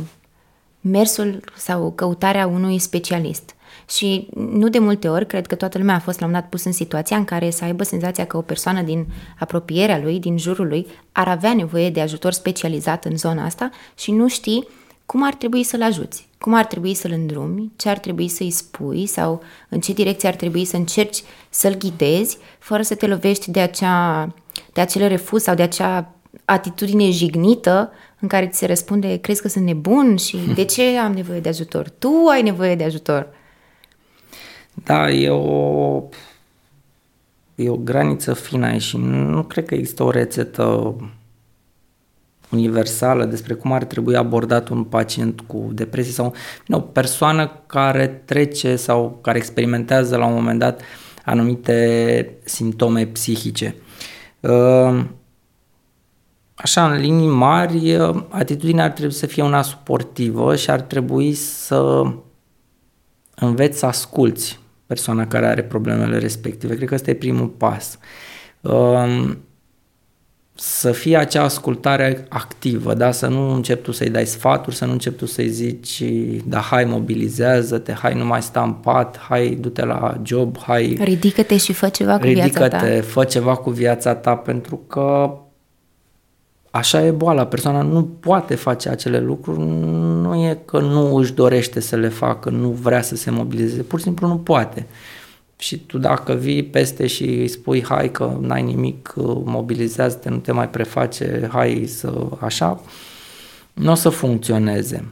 mersul 0.80 1.44
sau 1.56 1.92
căutarea 1.92 2.46
unui 2.46 2.78
specialist. 2.78 3.54
Și 3.88 4.28
nu 4.34 4.68
de 4.68 4.78
multe 4.78 5.08
ori, 5.08 5.26
cred 5.26 5.46
că 5.46 5.54
toată 5.54 5.78
lumea 5.78 5.94
a 5.94 5.98
fost 5.98 6.20
la 6.20 6.26
un 6.26 6.32
dat 6.32 6.48
pus 6.48 6.64
în 6.64 6.72
situația 6.72 7.16
în 7.16 7.24
care 7.24 7.50
să 7.50 7.64
aibă 7.64 7.82
senzația 7.82 8.26
că 8.26 8.36
o 8.36 8.40
persoană 8.40 8.82
din 8.82 9.06
apropierea 9.38 9.98
lui, 9.98 10.20
din 10.20 10.38
jurul 10.38 10.66
lui, 10.66 10.86
ar 11.12 11.28
avea 11.28 11.54
nevoie 11.54 11.90
de 11.90 12.00
ajutor 12.00 12.32
specializat 12.32 13.04
în 13.04 13.16
zona 13.16 13.44
asta 13.44 13.70
și 13.98 14.12
nu 14.12 14.28
știi 14.28 14.68
cum 15.12 15.24
ar 15.24 15.34
trebui 15.34 15.62
să-l 15.62 15.82
ajuți, 15.82 16.28
cum 16.38 16.54
ar 16.54 16.64
trebui 16.64 16.94
să-l 16.94 17.10
îndrumi, 17.10 17.72
ce 17.76 17.88
ar 17.88 17.98
trebui 17.98 18.28
să-i 18.28 18.50
spui 18.50 19.06
sau 19.06 19.42
în 19.68 19.80
ce 19.80 19.92
direcție 19.92 20.28
ar 20.28 20.34
trebui 20.34 20.64
să 20.64 20.76
încerci 20.76 21.22
să-l 21.50 21.74
ghidezi, 21.74 22.38
fără 22.58 22.82
să 22.82 22.94
te 22.94 23.06
lovești 23.06 23.50
de, 23.50 23.60
acea, 23.60 24.34
de 24.72 24.80
acel 24.80 25.08
refuz 25.08 25.42
sau 25.42 25.54
de 25.54 25.62
acea 25.62 26.14
atitudine 26.44 27.10
jignită 27.10 27.92
în 28.20 28.28
care 28.28 28.46
ți 28.46 28.58
se 28.58 28.66
răspunde, 28.66 29.16
crezi 29.16 29.42
că 29.42 29.48
sunt 29.48 29.64
nebun 29.64 30.16
și 30.16 30.38
de 30.54 30.64
ce 30.64 30.98
am 30.98 31.12
nevoie 31.12 31.40
de 31.40 31.48
ajutor? 31.48 31.90
Tu 31.98 32.12
ai 32.30 32.42
nevoie 32.42 32.74
de 32.74 32.84
ajutor. 32.84 33.28
Da, 34.84 35.10
e 35.10 35.28
o, 35.28 36.02
e 37.54 37.68
o 37.68 37.76
graniță 37.76 38.34
fină 38.34 38.76
și 38.76 38.96
nu 38.96 39.42
cred 39.42 39.64
că 39.64 39.74
există 39.74 40.02
o 40.02 40.10
rețetă 40.10 40.94
universală 42.52 43.24
despre 43.24 43.54
cum 43.54 43.72
ar 43.72 43.84
trebui 43.84 44.16
abordat 44.16 44.68
un 44.68 44.84
pacient 44.84 45.40
cu 45.40 45.70
depresie 45.72 46.12
sau 46.12 46.34
o 46.70 46.80
persoană 46.80 47.62
care 47.66 48.06
trece 48.06 48.76
sau 48.76 49.18
care 49.22 49.38
experimentează 49.38 50.16
la 50.16 50.26
un 50.26 50.34
moment 50.34 50.58
dat 50.58 50.80
anumite 51.24 52.38
simptome 52.44 53.06
psihice. 53.06 53.74
Uh, 54.40 55.04
așa, 56.54 56.92
în 56.92 57.00
linii 57.00 57.28
mari, 57.28 57.96
atitudinea 58.28 58.84
ar 58.84 58.90
trebui 58.90 59.14
să 59.14 59.26
fie 59.26 59.42
una 59.42 59.62
suportivă 59.62 60.56
și 60.56 60.70
ar 60.70 60.80
trebui 60.80 61.34
să 61.34 62.04
înveți 63.34 63.78
să 63.78 63.86
asculți 63.86 64.60
persoana 64.86 65.26
care 65.26 65.46
are 65.46 65.62
problemele 65.62 66.18
respective. 66.18 66.74
Cred 66.74 66.88
că 66.88 66.94
ăsta 66.94 67.10
e 67.10 67.14
primul 67.14 67.46
pas. 67.46 67.98
Um, 70.62 70.68
să 70.68 70.92
fie 70.92 71.16
acea 71.16 71.42
ascultare 71.42 72.26
activă, 72.28 72.94
da? 72.94 73.10
să 73.10 73.26
nu 73.26 73.54
începi 73.54 73.82
tu 73.82 73.92
să-i 73.92 74.10
dai 74.10 74.26
sfaturi, 74.26 74.76
să 74.76 74.84
nu 74.84 74.92
începi 74.92 75.16
tu 75.16 75.26
să-i 75.26 75.48
zici, 75.48 76.02
da, 76.44 76.58
hai, 76.58 76.84
mobilizează-te, 76.84 77.92
hai, 77.92 78.14
nu 78.14 78.24
mai 78.24 78.42
sta 78.42 78.62
în 78.62 78.72
pat, 78.72 79.18
hai, 79.18 79.58
du-te 79.60 79.84
la 79.84 80.20
job, 80.22 80.58
hai... 80.58 80.98
Ridică-te 81.02 81.56
și 81.56 81.72
fă 81.72 81.88
ceva 81.88 82.18
cu 82.18 82.24
ridică-te, 82.24 82.58
viața 82.58 82.78
ta. 82.78 83.02
fă 83.02 83.24
ceva 83.24 83.54
cu 83.54 83.70
viața 83.70 84.14
ta, 84.14 84.34
pentru 84.34 84.76
că 84.76 85.30
așa 86.70 87.04
e 87.04 87.10
boala, 87.10 87.46
persoana 87.46 87.82
nu 87.82 88.04
poate 88.04 88.54
face 88.54 88.88
acele 88.88 89.20
lucruri, 89.20 89.60
nu 90.22 90.34
e 90.34 90.58
că 90.64 90.80
nu 90.80 91.14
își 91.14 91.32
dorește 91.32 91.80
să 91.80 91.96
le 91.96 92.08
facă, 92.08 92.50
nu 92.50 92.68
vrea 92.68 93.02
să 93.02 93.16
se 93.16 93.30
mobilizeze, 93.30 93.82
pur 93.82 93.98
și 93.98 94.04
simplu 94.04 94.26
nu 94.26 94.36
poate. 94.36 94.86
Și 95.62 95.78
tu 95.78 95.98
dacă 95.98 96.32
vii 96.32 96.64
peste 96.64 97.06
și 97.06 97.24
îi 97.24 97.48
spui 97.48 97.84
hai 97.84 98.10
că 98.10 98.36
n-ai 98.40 98.62
nimic, 98.62 99.12
mobilizează-te, 99.44 100.28
nu 100.28 100.36
te 100.36 100.52
mai 100.52 100.70
preface, 100.70 101.48
hai 101.52 101.86
să 101.86 102.26
așa, 102.40 102.80
nu 103.72 103.90
o 103.90 103.94
să 103.94 104.08
funcționeze. 104.08 105.04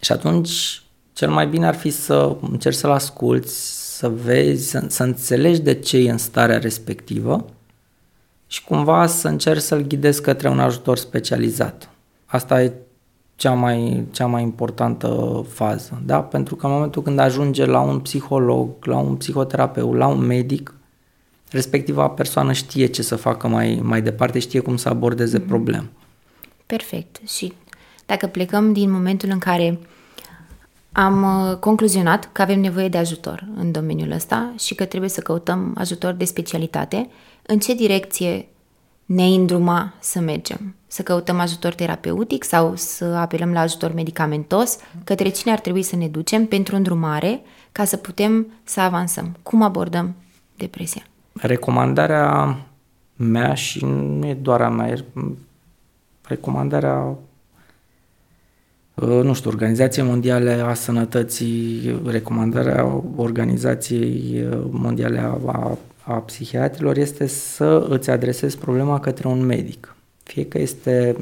Și 0.00 0.12
atunci 0.12 0.82
cel 1.12 1.30
mai 1.30 1.46
bine 1.46 1.66
ar 1.66 1.74
fi 1.74 1.90
să 1.90 2.36
încerci 2.40 2.76
să-l 2.76 2.90
asculți, 2.90 3.54
să 3.98 4.08
vezi, 4.08 4.70
să, 4.70 4.84
să 4.88 5.02
înțelegi 5.02 5.60
de 5.60 5.74
ce 5.74 5.96
e 5.96 6.10
în 6.10 6.18
starea 6.18 6.58
respectivă 6.58 7.46
și 8.46 8.64
cumva 8.64 9.06
să 9.06 9.28
încerci 9.28 9.62
să-l 9.62 9.80
ghidezi 9.80 10.22
către 10.22 10.48
un 10.48 10.60
ajutor 10.60 10.96
specializat. 10.96 11.90
Asta 12.26 12.62
e 12.62 12.72
cea 13.40 13.52
mai, 13.52 14.06
cea 14.10 14.26
mai 14.26 14.42
importantă 14.42 15.44
fază, 15.48 16.02
da? 16.04 16.20
Pentru 16.20 16.56
că 16.56 16.66
în 16.66 16.72
momentul 16.72 17.02
când 17.02 17.18
ajunge 17.18 17.64
la 17.64 17.80
un 17.80 18.00
psiholog, 18.00 18.84
la 18.84 18.98
un 18.98 19.16
psihoterapeut, 19.16 19.96
la 19.96 20.06
un 20.06 20.18
medic, 20.18 20.74
respectiva 21.50 22.08
persoană 22.08 22.52
știe 22.52 22.86
ce 22.86 23.02
să 23.02 23.16
facă 23.16 23.48
mai, 23.48 23.80
mai 23.82 24.02
departe, 24.02 24.38
știe 24.38 24.60
cum 24.60 24.76
să 24.76 24.88
abordeze 24.88 25.42
mm-hmm. 25.42 25.46
problema. 25.46 25.84
Perfect. 26.66 27.28
Și 27.28 27.52
dacă 28.06 28.26
plecăm 28.26 28.72
din 28.72 28.90
momentul 28.90 29.28
în 29.30 29.38
care 29.38 29.78
am 30.92 31.22
uh, 31.22 31.56
concluzionat 31.56 32.28
că 32.32 32.42
avem 32.42 32.60
nevoie 32.60 32.88
de 32.88 32.98
ajutor 32.98 33.46
în 33.56 33.72
domeniul 33.72 34.10
ăsta 34.10 34.52
și 34.58 34.74
că 34.74 34.84
trebuie 34.84 35.10
să 35.10 35.20
căutăm 35.20 35.74
ajutor 35.78 36.12
de 36.12 36.24
specialitate, 36.24 37.08
în 37.42 37.58
ce 37.58 37.74
direcție 37.74 38.48
ne 39.14 39.24
îndruma 39.24 39.94
să 40.00 40.20
mergem? 40.20 40.74
Să 40.86 41.02
căutăm 41.02 41.38
ajutor 41.38 41.74
terapeutic 41.74 42.44
sau 42.44 42.72
să 42.76 43.04
apelăm 43.04 43.52
la 43.52 43.60
ajutor 43.60 43.92
medicamentos? 43.92 44.78
Către 45.04 45.28
cine 45.28 45.52
ar 45.52 45.60
trebui 45.60 45.82
să 45.82 45.96
ne 45.96 46.08
ducem 46.08 46.46
pentru 46.46 46.76
îndrumare 46.76 47.40
ca 47.72 47.84
să 47.84 47.96
putem 47.96 48.46
să 48.64 48.80
avansăm? 48.80 49.36
Cum 49.42 49.62
abordăm 49.62 50.14
depresia? 50.56 51.02
Recomandarea 51.32 52.56
mea 53.16 53.54
și 53.54 53.84
nu 53.84 54.26
e 54.26 54.34
doar 54.34 54.60
a 54.60 54.68
mea, 54.68 54.94
recomandarea 56.22 57.16
uh, 58.94 59.22
nu 59.22 59.34
știu, 59.34 59.50
Organizația 59.50 60.04
Mondiale 60.04 60.52
a 60.52 60.74
Sănătății, 60.74 62.00
recomandarea 62.06 63.02
Organizației 63.16 64.44
Mondiale 64.70 65.18
a 65.18 65.76
a 66.10 66.20
psihiatrilor 66.20 66.96
este 66.96 67.26
să 67.26 67.86
îți 67.88 68.10
adresezi 68.10 68.58
problema 68.58 69.00
către 69.00 69.28
un 69.28 69.46
medic. 69.46 69.96
Fie 70.22 70.46
că 70.46 70.58
este 70.58 71.16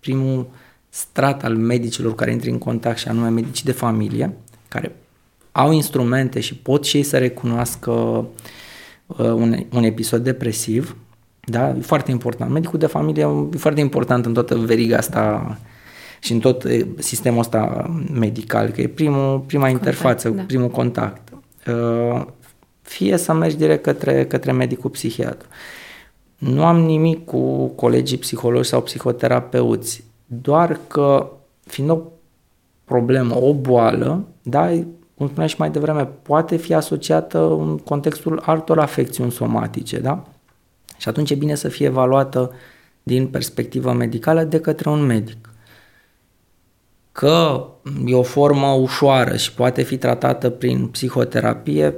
primul 0.00 0.46
strat 0.88 1.44
al 1.44 1.56
medicilor 1.56 2.14
care 2.14 2.32
intri 2.32 2.50
în 2.50 2.58
contact 2.58 2.98
și 2.98 3.08
anume 3.08 3.28
medicii 3.28 3.64
de 3.64 3.72
familie, 3.72 4.36
care 4.68 4.96
au 5.52 5.72
instrumente 5.72 6.40
și 6.40 6.54
pot 6.54 6.84
și 6.84 6.96
ei 6.96 7.02
să 7.02 7.18
recunoască 7.18 7.90
uh, 7.90 9.16
un, 9.16 9.66
un 9.72 9.82
episod 9.82 10.24
depresiv, 10.24 10.96
da? 11.44 11.68
E 11.68 11.80
foarte 11.80 12.10
important. 12.10 12.50
Medicul 12.50 12.78
de 12.78 12.86
familie 12.86 13.26
e 13.52 13.56
foarte 13.56 13.80
important 13.80 14.26
în 14.26 14.32
toată 14.32 14.56
veriga 14.56 14.96
asta 14.96 15.58
și 16.20 16.32
în 16.32 16.38
tot 16.38 16.64
sistemul 16.98 17.38
ăsta 17.38 17.90
medical, 18.12 18.68
că 18.68 18.80
e 18.80 18.86
primul, 18.86 19.38
prima 19.38 19.66
contact, 19.66 19.84
interfață, 19.84 20.28
da. 20.28 20.42
primul 20.42 20.68
contact. 20.68 21.32
Uh, 21.66 22.26
fie 22.86 23.16
să 23.16 23.32
mergi 23.32 23.56
direct 23.56 23.82
către, 23.82 24.26
către 24.26 24.52
medicul 24.52 24.90
psihiatru. 24.90 25.48
Nu 26.38 26.64
am 26.64 26.76
nimic 26.76 27.24
cu 27.24 27.66
colegii 27.66 28.18
psihologi 28.18 28.68
sau 28.68 28.82
psihoterapeuți, 28.82 30.04
doar 30.26 30.80
că 30.86 31.30
fiind 31.64 31.90
o 31.90 32.00
problemă, 32.84 33.40
o 33.40 33.54
boală, 33.54 34.24
da, 34.42 34.68
cum 35.14 35.26
spuneam 35.26 35.48
și 35.48 35.56
mai 35.58 35.70
devreme, 35.70 36.08
poate 36.22 36.56
fi 36.56 36.74
asociată 36.74 37.38
în 37.38 37.78
contextul 37.78 38.42
altor 38.44 38.78
afecțiuni 38.78 39.30
somatice, 39.30 39.98
da? 39.98 40.24
Și 40.96 41.08
atunci 41.08 41.30
e 41.30 41.34
bine 41.34 41.54
să 41.54 41.68
fie 41.68 41.86
evaluată 41.86 42.52
din 43.02 43.26
perspectivă 43.26 43.92
medicală 43.92 44.44
de 44.44 44.60
către 44.60 44.90
un 44.90 45.06
medic. 45.06 45.50
Că 47.12 47.66
e 48.04 48.14
o 48.14 48.22
formă 48.22 48.66
ușoară 48.66 49.36
și 49.36 49.52
poate 49.52 49.82
fi 49.82 49.96
tratată 49.96 50.50
prin 50.50 50.86
psihoterapie, 50.86 51.94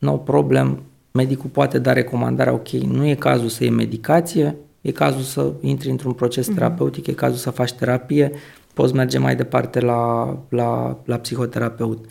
no 0.00 0.16
problem, 0.16 0.82
medicul 1.10 1.50
poate 1.50 1.78
da 1.78 1.92
recomandarea, 1.92 2.52
ok, 2.52 2.68
nu 2.68 3.06
e 3.06 3.14
cazul 3.14 3.48
să 3.48 3.64
iei 3.64 3.72
medicație, 3.72 4.56
e 4.80 4.90
cazul 4.90 5.22
să 5.22 5.52
intri 5.60 5.90
într-un 5.90 6.12
proces 6.12 6.50
mm-hmm. 6.50 6.54
terapeutic, 6.54 7.06
e 7.06 7.12
cazul 7.12 7.36
să 7.36 7.50
faci 7.50 7.72
terapie, 7.72 8.32
poți 8.74 8.94
merge 8.94 9.18
mai 9.18 9.36
departe 9.36 9.80
la, 9.80 10.36
la, 10.48 10.98
la 11.04 11.16
psihoterapeut. 11.16 12.04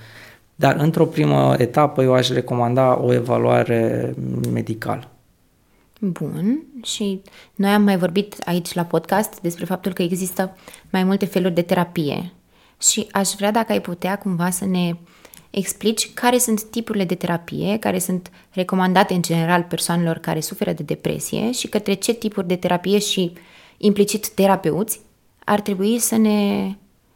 Dar 0.56 0.76
într-o 0.76 1.06
primă 1.06 1.56
etapă 1.58 2.04
eu 2.04 2.14
aș 2.14 2.30
recomanda 2.30 3.02
o 3.02 3.14
evaluare 3.14 4.14
medicală. 4.54 5.08
Bun, 6.00 6.64
și 6.84 7.22
noi 7.56 7.70
am 7.70 7.82
mai 7.82 7.98
vorbit 7.98 8.36
aici 8.46 8.74
la 8.74 8.84
podcast 8.84 9.42
despre 9.42 9.66
faptul 9.66 9.94
că 9.94 10.02
există 10.02 10.56
mai 10.90 11.04
multe 11.04 11.26
feluri 11.26 11.54
de 11.54 11.62
terapie 11.62 12.34
și 12.82 13.08
aș 13.12 13.30
vrea 13.38 13.52
dacă 13.52 13.72
ai 13.72 13.82
putea 13.82 14.18
cumva 14.18 14.50
să 14.50 14.66
ne 14.66 14.96
explici 15.50 16.14
care 16.14 16.38
sunt 16.38 16.64
tipurile 16.64 17.04
de 17.04 17.16
terapie 17.16 17.78
care 17.80 18.00
sunt 18.00 18.32
recomandate 18.52 19.14
în 19.14 19.22
general 19.22 19.64
persoanelor 19.64 20.18
care 20.18 20.40
suferă 20.40 20.72
de 20.72 20.84
depresie 20.84 21.52
și 21.52 21.68
către 21.68 21.94
ce 21.94 22.14
tipuri 22.14 22.48
de 22.48 22.56
terapie 22.56 23.00
și 23.00 23.34
implicit 23.78 24.30
terapeuți 24.30 25.00
ar 25.46 25.62
trebui 25.62 26.00
să 26.00 26.18
ne, 26.18 26.72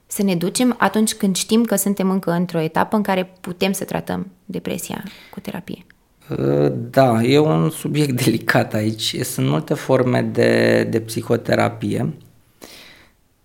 să 0.08 0.24
ne 0.24 0.36
ducem 0.36 0.76
atunci 0.80 1.14
când 1.14 1.36
știm 1.36 1.64
că 1.64 1.76
suntem 1.76 2.10
încă 2.10 2.32
într-o 2.32 2.60
etapă 2.60 2.96
în 2.96 3.02
care 3.02 3.34
putem 3.42 3.72
să 3.72 3.84
tratăm 3.84 4.28
depresia 4.46 5.04
cu 5.32 5.40
terapie. 5.40 5.86
Uh, 6.30 6.72
da, 6.90 7.22
e 7.22 7.40
un 7.40 7.70
subiect 7.70 8.12
delicat 8.24 8.74
aici. 8.74 9.16
Sunt 9.22 9.48
multe 9.48 9.74
forme 9.74 10.22
de, 10.22 10.84
de 10.90 11.00
psihoterapie. 11.00 12.14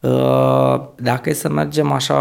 Uh, 0.01 0.81
dacă 0.97 1.31
e 1.31 1.33
să 1.33 1.49
mergem 1.49 1.93
așa 1.93 2.15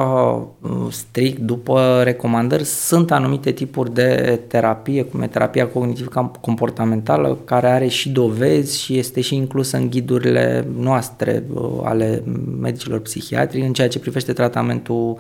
uh, 0.62 0.88
strict 0.90 1.40
după 1.40 2.02
recomandări, 2.04 2.64
sunt 2.64 3.12
anumite 3.12 3.52
tipuri 3.52 3.94
de 3.94 4.40
terapie, 4.48 5.04
cum 5.04 5.22
e 5.22 5.28
terapia 5.28 5.68
cognitiv-comportamentală, 5.68 7.38
care 7.46 7.68
are 7.68 7.88
și 7.88 8.10
dovezi 8.10 8.82
și 8.82 8.98
este 8.98 9.22
și 9.22 9.36
inclusă 9.36 9.78
în 9.78 9.90
ghidurile 9.90 10.68
noastre 10.78 11.44
uh, 11.54 11.80
ale 11.84 12.24
medicilor 12.60 13.00
psihiatri 13.00 13.62
în 13.62 13.74
ceea 13.74 13.88
ce 13.88 14.00
privește 14.00 14.34
tratamentul 14.34 15.18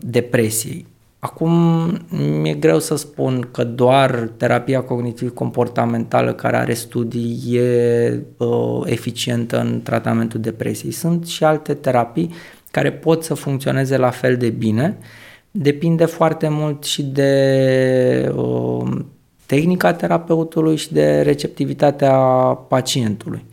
depresiei. 0.00 0.86
Acum 1.20 1.50
mi-e 2.40 2.54
greu 2.54 2.78
să 2.78 2.96
spun 2.96 3.48
că 3.52 3.64
doar 3.64 4.30
terapia 4.36 4.82
cognitiv-comportamentală 4.82 6.32
care 6.32 6.56
are 6.56 6.74
studii 6.74 7.56
e 7.56 8.22
uh, 8.36 8.80
eficientă 8.84 9.60
în 9.60 9.82
tratamentul 9.82 10.40
depresiei. 10.40 10.92
Sunt 10.92 11.26
și 11.26 11.44
alte 11.44 11.74
terapii 11.74 12.34
care 12.70 12.92
pot 12.92 13.24
să 13.24 13.34
funcționeze 13.34 13.96
la 13.96 14.10
fel 14.10 14.36
de 14.36 14.48
bine. 14.48 14.98
Depinde 15.50 16.04
foarte 16.04 16.48
mult 16.48 16.84
și 16.84 17.02
de 17.02 18.32
uh, 18.36 18.98
tehnica 19.46 19.92
terapeutului 19.92 20.76
și 20.76 20.92
de 20.92 21.20
receptivitatea 21.20 22.16
pacientului. 22.68 23.44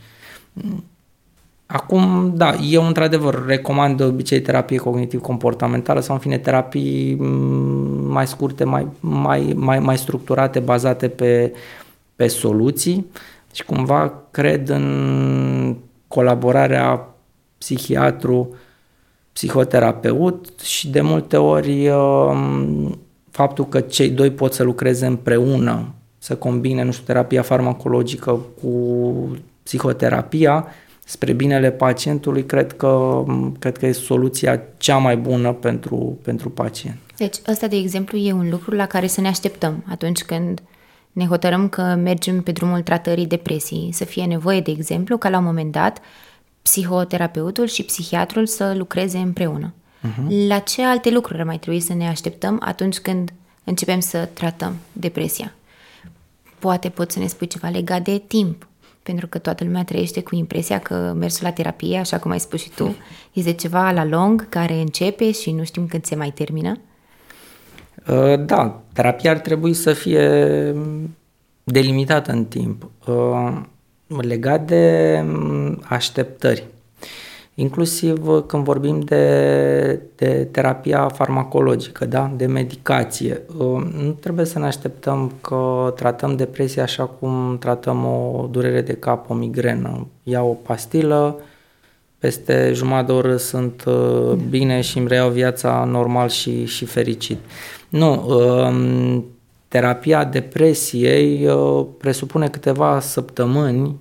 Acum, 1.67 2.34
da, 2.36 2.55
eu 2.69 2.86
într-adevăr 2.86 3.45
recomand 3.45 3.98
de 3.98 4.03
obicei 4.03 4.41
terapie 4.41 4.77
cognitiv-comportamentală 4.77 6.00
sau 6.00 6.15
în 6.15 6.22
fine 6.22 6.38
terapii 6.38 7.15
mm, 7.19 8.12
mai 8.12 8.27
scurte, 8.27 8.63
mai, 8.63 8.88
mai, 9.00 9.53
mai, 9.55 9.79
mai 9.79 9.98
structurate, 9.98 10.60
bazate 10.60 11.07
pe, 11.07 11.53
pe 12.15 12.27
soluții 12.27 13.05
și 13.53 13.63
cumva 13.63 14.13
cred 14.31 14.69
în 14.69 15.75
colaborarea 16.07 17.07
psihiatru, 17.57 18.55
psihoterapeut 19.34 20.60
și 20.60 20.89
de 20.89 21.01
multe 21.01 21.38
ori 21.38 21.89
um, 21.89 23.00
faptul 23.31 23.67
că 23.67 23.79
cei 23.79 24.10
doi 24.10 24.31
pot 24.31 24.53
să 24.53 24.63
lucreze 24.63 25.05
împreună, 25.05 25.93
să 26.17 26.36
combine, 26.36 26.84
nu 26.84 26.91
știu, 26.91 27.05
terapia 27.05 27.41
farmacologică 27.41 28.39
cu 28.62 29.38
psihoterapia, 29.63 30.67
spre 31.07 31.33
binele 31.33 31.71
pacientului, 31.71 32.45
cred 32.45 32.74
că, 32.74 33.24
cred 33.59 33.77
că 33.77 33.85
e 33.85 33.91
soluția 33.91 34.62
cea 34.77 34.97
mai 34.97 35.17
bună 35.17 35.53
pentru, 35.53 36.19
pentru 36.21 36.50
pacient. 36.50 36.97
Deci, 37.17 37.35
ăsta, 37.47 37.67
de 37.67 37.75
exemplu, 37.75 38.17
e 38.17 38.31
un 38.31 38.50
lucru 38.50 38.75
la 38.75 38.85
care 38.85 39.07
să 39.07 39.21
ne 39.21 39.27
așteptăm 39.27 39.83
atunci 39.88 40.24
când 40.24 40.62
ne 41.12 41.25
hotărâm 41.25 41.69
că 41.69 41.81
mergem 41.81 42.41
pe 42.41 42.51
drumul 42.51 42.81
tratării 42.81 43.25
depresiei. 43.25 43.91
Să 43.91 44.05
fie 44.05 44.25
nevoie, 44.25 44.62
de 44.62 44.71
exemplu, 44.71 45.17
ca 45.17 45.29
la 45.29 45.38
un 45.38 45.43
moment 45.43 45.71
dat 45.71 46.00
psihoterapeutul 46.62 47.67
și 47.67 47.83
psihiatrul 47.83 48.45
să 48.45 48.74
lucreze 48.77 49.17
împreună. 49.17 49.74
Uh-huh. 50.01 50.47
La 50.47 50.59
ce 50.59 50.85
alte 50.85 51.09
lucruri 51.09 51.39
ar 51.39 51.45
mai 51.45 51.59
trebui 51.59 51.79
să 51.79 51.93
ne 51.93 52.07
așteptăm 52.07 52.62
atunci 52.65 52.97
când 52.97 53.33
începem 53.63 54.00
să 54.00 54.29
tratăm 54.33 54.75
depresia? 54.91 55.53
Poate 56.59 56.89
poți 56.89 57.13
să 57.13 57.19
ne 57.19 57.27
spui 57.27 57.47
ceva 57.47 57.69
legat 57.69 58.01
de 58.01 58.21
timp, 58.27 58.67
pentru 59.05 59.27
că 59.27 59.38
toată 59.38 59.63
lumea 59.63 59.83
trăiește 59.83 60.21
cu 60.21 60.35
impresia 60.35 60.79
că 60.79 61.13
mersul 61.17 61.43
la 61.43 61.51
terapie, 61.51 61.97
așa 61.97 62.19
cum 62.19 62.31
ai 62.31 62.39
spus 62.39 62.62
și 62.62 62.69
tu, 62.69 62.95
este 63.33 63.53
ceva 63.53 63.91
la 63.91 64.05
lung 64.05 64.50
care 64.50 64.74
începe 64.74 65.31
și 65.31 65.51
nu 65.51 65.63
știm 65.63 65.88
când 65.88 66.05
se 66.05 66.15
mai 66.15 66.31
termină? 66.31 66.77
Uh, 68.07 68.45
da, 68.45 68.81
terapia 68.93 69.31
ar 69.31 69.39
trebui 69.39 69.74
să 69.74 69.93
fie 69.93 70.75
delimitată 71.63 72.31
în 72.31 72.45
timp. 72.45 72.89
Uh, 73.07 73.62
legat 74.07 74.65
de 74.65 75.21
mm, 75.24 75.81
așteptări, 75.88 76.67
inclusiv 77.55 78.27
uh, 78.27 78.43
când 78.45 78.63
vorbim 78.63 79.00
de, 79.00 80.01
de 80.15 80.47
terapia 80.51 81.07
farmacologică, 81.07 82.05
da? 82.05 82.31
de 82.35 82.45
medicație. 82.45 83.41
Uh, 83.57 83.83
nu 84.03 84.12
trebuie 84.19 84.45
să 84.45 84.59
ne 84.59 84.65
așteptăm 84.65 85.31
că 85.41 85.93
tratăm 85.95 86.35
depresia 86.35 86.83
așa 86.83 87.05
cum 87.05 87.57
tratăm 87.59 88.05
o 88.05 88.47
durere 88.51 88.81
de 88.81 88.93
cap, 88.93 89.29
o 89.29 89.33
migrenă. 89.33 90.07
Iau 90.24 90.50
o 90.50 90.53
pastilă, 90.53 91.39
peste 92.17 92.71
jumătate 92.74 93.05
de 93.05 93.12
oră 93.12 93.38
sunt 93.38 93.83
uh, 93.88 94.31
bine 94.50 94.81
și 94.81 94.97
îmi 94.97 95.07
reiau 95.07 95.29
viața 95.29 95.83
normal 95.83 96.29
și, 96.29 96.65
și 96.65 96.85
fericit. 96.85 97.38
Nu, 97.89 98.25
um, 98.27 99.25
terapia 99.68 100.24
depresiei 100.24 101.50
presupune 101.98 102.48
câteva 102.48 103.00
săptămâni 103.00 103.96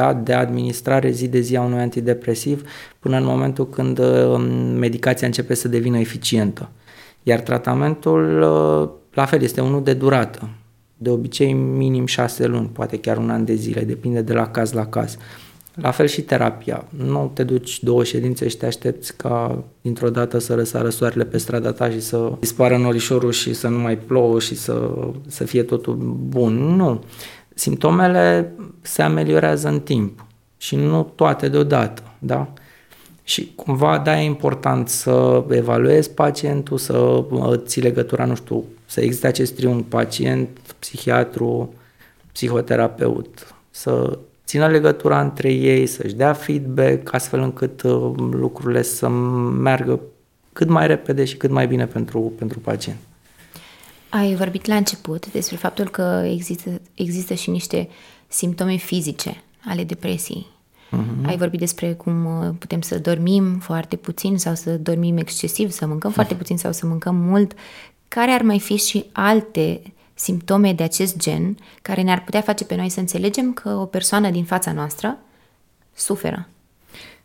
da, 0.00 0.12
de 0.14 0.32
administrare 0.32 1.10
zi 1.10 1.28
de 1.28 1.40
zi 1.40 1.56
a 1.56 1.62
unui 1.62 1.78
antidepresiv 1.78 2.62
până 2.98 3.16
în 3.16 3.24
momentul 3.24 3.68
când 3.68 3.98
um, 3.98 4.42
medicația 4.78 5.26
începe 5.26 5.54
să 5.54 5.68
devină 5.68 5.98
eficientă. 5.98 6.68
Iar 7.22 7.40
tratamentul, 7.40 8.42
uh, 8.42 8.88
la 9.14 9.24
fel, 9.24 9.42
este 9.42 9.60
unul 9.60 9.82
de 9.82 9.92
durată. 9.92 10.48
De 10.96 11.10
obicei, 11.10 11.52
minim 11.52 12.06
șase 12.06 12.46
luni, 12.46 12.70
poate 12.72 12.98
chiar 12.98 13.16
un 13.16 13.30
an 13.30 13.44
de 13.44 13.54
zile, 13.54 13.80
depinde 13.80 14.20
de 14.20 14.32
la 14.32 14.48
caz 14.48 14.72
la 14.72 14.86
caz. 14.86 15.16
La 15.74 15.90
fel 15.90 16.06
și 16.06 16.22
terapia. 16.22 16.84
Nu 16.96 17.30
te 17.34 17.42
duci 17.42 17.82
două 17.82 18.04
ședințe 18.04 18.48
și 18.48 18.56
te 18.56 18.66
aștepți 18.66 19.16
ca 19.16 19.64
dintr-o 19.80 20.10
dată 20.10 20.38
să 20.38 20.54
răsară 20.54 20.88
soarele 20.88 21.24
pe 21.24 21.38
strada 21.38 21.72
ta 21.72 21.90
și 21.90 22.00
să 22.00 22.32
dispară 22.38 22.76
norișorul 22.76 23.32
și 23.32 23.54
să 23.54 23.68
nu 23.68 23.78
mai 23.78 23.98
plouă 23.98 24.40
și 24.40 24.54
să, 24.54 24.90
să 25.26 25.44
fie 25.44 25.62
totul 25.62 25.94
bun. 26.28 26.54
Nu. 26.54 27.02
Simptomele 27.60 28.52
se 28.80 29.02
ameliorează 29.02 29.68
în 29.68 29.80
timp 29.80 30.24
și 30.56 30.76
nu 30.76 31.02
toate 31.02 31.48
deodată, 31.48 32.02
da? 32.18 32.52
Și 33.22 33.52
cumva, 33.54 33.98
da, 33.98 34.20
e 34.20 34.24
important 34.24 34.88
să 34.88 35.44
evaluezi 35.50 36.10
pacientul, 36.10 36.78
să 36.78 37.24
ții 37.56 37.82
legătura, 37.82 38.24
nu 38.24 38.34
știu, 38.34 38.64
să 38.86 39.00
existe 39.00 39.26
acest 39.26 39.54
triunghi 39.54 39.82
pacient, 39.88 40.48
psihiatru, 40.78 41.74
psihoterapeut, 42.32 43.54
să 43.70 44.18
țină 44.44 44.66
legătura 44.66 45.20
între 45.20 45.52
ei, 45.52 45.86
să-și 45.86 46.14
dea 46.14 46.32
feedback, 46.32 47.14
astfel 47.14 47.40
încât 47.40 47.82
uh, 47.82 48.12
lucrurile 48.30 48.82
să 48.82 49.08
meargă 49.08 50.00
cât 50.52 50.68
mai 50.68 50.86
repede 50.86 51.24
și 51.24 51.36
cât 51.36 51.50
mai 51.50 51.66
bine 51.66 51.86
pentru, 51.86 52.32
pentru 52.38 52.58
pacient. 52.58 52.98
Ai 54.10 54.34
vorbit 54.34 54.66
la 54.66 54.76
început 54.76 55.32
despre 55.32 55.56
faptul 55.56 55.88
că 55.88 56.22
există, 56.26 56.80
există 56.94 57.34
și 57.34 57.50
niște 57.50 57.88
simptome 58.28 58.76
fizice 58.76 59.42
ale 59.64 59.84
depresiei. 59.84 60.46
Uh-huh. 60.90 61.26
Ai 61.26 61.36
vorbit 61.36 61.58
despre 61.58 61.92
cum 61.92 62.24
uh, 62.24 62.54
putem 62.58 62.80
să 62.80 62.98
dormim 62.98 63.58
foarte 63.58 63.96
puțin 63.96 64.38
sau 64.38 64.54
să 64.54 64.70
dormim 64.70 65.16
excesiv, 65.16 65.70
să 65.70 65.86
mâncăm 65.86 66.10
uh-huh. 66.10 66.14
foarte 66.14 66.34
puțin 66.34 66.58
sau 66.58 66.72
să 66.72 66.86
mâncăm 66.86 67.16
mult. 67.16 67.52
Care 68.08 68.30
ar 68.30 68.42
mai 68.42 68.60
fi 68.60 68.76
și 68.76 69.04
alte 69.12 69.82
simptome 70.14 70.72
de 70.72 70.82
acest 70.82 71.16
gen 71.16 71.56
care 71.82 72.02
ne-ar 72.02 72.24
putea 72.24 72.40
face 72.40 72.64
pe 72.64 72.76
noi 72.76 72.88
să 72.88 73.00
înțelegem 73.00 73.52
că 73.52 73.68
o 73.68 73.84
persoană 73.84 74.30
din 74.30 74.44
fața 74.44 74.72
noastră 74.72 75.18
suferă? 75.94 76.48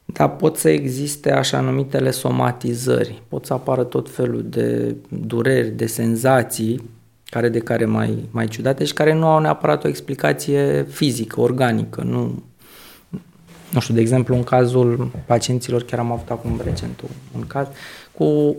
Da, 0.05 0.29
pot 0.29 0.57
să 0.57 0.69
existe 0.69 1.31
așa 1.31 1.59
numitele 1.59 2.11
somatizări, 2.11 3.21
pot 3.27 3.45
să 3.45 3.53
apară 3.53 3.83
tot 3.83 4.09
felul 4.09 4.45
de 4.49 4.95
dureri, 5.09 5.69
de 5.69 5.85
senzații, 5.85 6.89
care 7.25 7.49
de 7.49 7.59
care 7.59 7.85
mai, 7.85 8.29
mai 8.31 8.47
ciudate 8.47 8.83
și 8.83 8.93
care 8.93 9.13
nu 9.13 9.27
au 9.27 9.39
neapărat 9.39 9.83
o 9.83 9.87
explicație 9.87 10.83
fizică, 10.83 11.41
organică. 11.41 12.01
Nu, 12.01 12.43
nu 13.71 13.79
știu, 13.79 13.93
de 13.93 14.01
exemplu, 14.01 14.35
în 14.35 14.43
cazul 14.43 15.11
pacienților, 15.25 15.83
chiar 15.83 15.99
am 15.99 16.11
avut 16.11 16.29
acum 16.29 16.61
recent 16.63 17.01
un 17.35 17.47
caz, 17.47 17.67
cu 18.11 18.55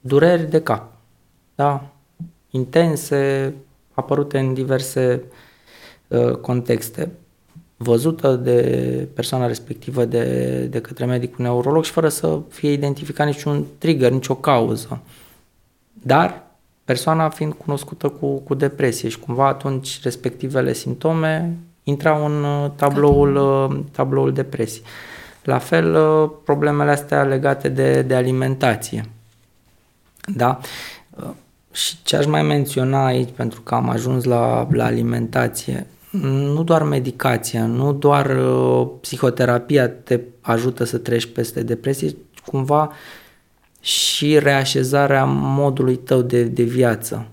dureri 0.00 0.50
de 0.50 0.62
cap, 0.62 0.92
da? 1.54 1.92
intense, 2.50 3.54
apărute 3.92 4.38
în 4.38 4.54
diverse 4.54 5.22
uh, 6.08 6.30
contexte 6.30 7.10
văzută 7.82 8.36
de 8.36 9.08
persoana 9.14 9.46
respectivă 9.46 10.04
de, 10.04 10.24
de 10.70 10.80
către 10.80 11.04
medicul 11.04 11.44
neurolog 11.44 11.84
și 11.84 11.90
fără 11.90 12.08
să 12.08 12.38
fie 12.48 12.72
identificat 12.72 13.26
niciun 13.26 13.64
trigger, 13.78 14.12
nicio 14.12 14.34
cauză. 14.34 15.00
Dar 15.92 16.42
persoana 16.84 17.28
fiind 17.28 17.52
cunoscută 17.52 18.08
cu, 18.08 18.38
cu 18.38 18.54
depresie 18.54 19.08
și 19.08 19.18
cumva 19.18 19.46
atunci 19.46 20.02
respectivele 20.02 20.72
simptome 20.72 21.56
intrau 21.82 22.26
în 22.26 22.44
uh, 22.44 22.70
tabloul, 22.76 23.36
uh, 23.36 23.80
tabloul 23.92 24.32
depresii. 24.32 24.82
La 25.44 25.58
fel, 25.58 25.94
uh, 25.94 26.30
problemele 26.44 26.90
astea 26.90 27.22
legate 27.22 27.68
de, 27.68 28.02
de 28.02 28.14
alimentație. 28.14 29.08
Da? 30.34 30.60
Și 31.72 32.02
ce 32.02 32.16
aș 32.16 32.26
mai 32.26 32.42
menționa 32.42 33.04
aici, 33.04 33.30
pentru 33.36 33.60
că 33.60 33.74
am 33.74 33.88
ajuns 33.88 34.24
la, 34.24 34.68
la 34.70 34.84
alimentație, 34.84 35.86
nu 36.10 36.62
doar 36.62 36.82
medicația, 36.82 37.66
nu 37.66 37.92
doar 37.92 38.36
uh, 38.36 38.88
psihoterapia 39.00 39.88
te 39.88 40.20
ajută 40.40 40.84
să 40.84 40.98
treci 40.98 41.26
peste 41.26 41.62
depresie, 41.62 42.16
cumva 42.46 42.92
și 43.80 44.38
reașezarea 44.38 45.24
modului 45.24 45.96
tău 45.96 46.22
de, 46.22 46.42
de 46.42 46.62
viață. 46.62 47.26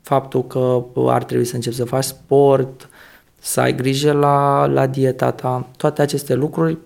Faptul 0.00 0.46
că 0.46 0.84
ar 1.06 1.24
trebui 1.24 1.44
să 1.44 1.54
începi 1.54 1.76
să 1.76 1.84
faci 1.84 2.04
sport, 2.04 2.88
să 3.38 3.60
ai 3.60 3.74
grijă 3.74 4.12
la, 4.12 4.66
la 4.66 4.86
dieta 4.86 5.30
ta, 5.30 5.68
toate 5.76 6.02
aceste 6.02 6.34
lucruri 6.34 6.78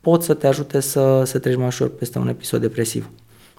pot 0.00 0.22
să 0.22 0.34
te 0.34 0.46
ajute 0.46 0.80
să, 0.80 1.22
să 1.24 1.38
treci 1.38 1.56
mai 1.56 1.66
ușor 1.66 1.88
peste 1.94 2.18
un 2.18 2.28
episod 2.28 2.60
depresiv. 2.60 3.10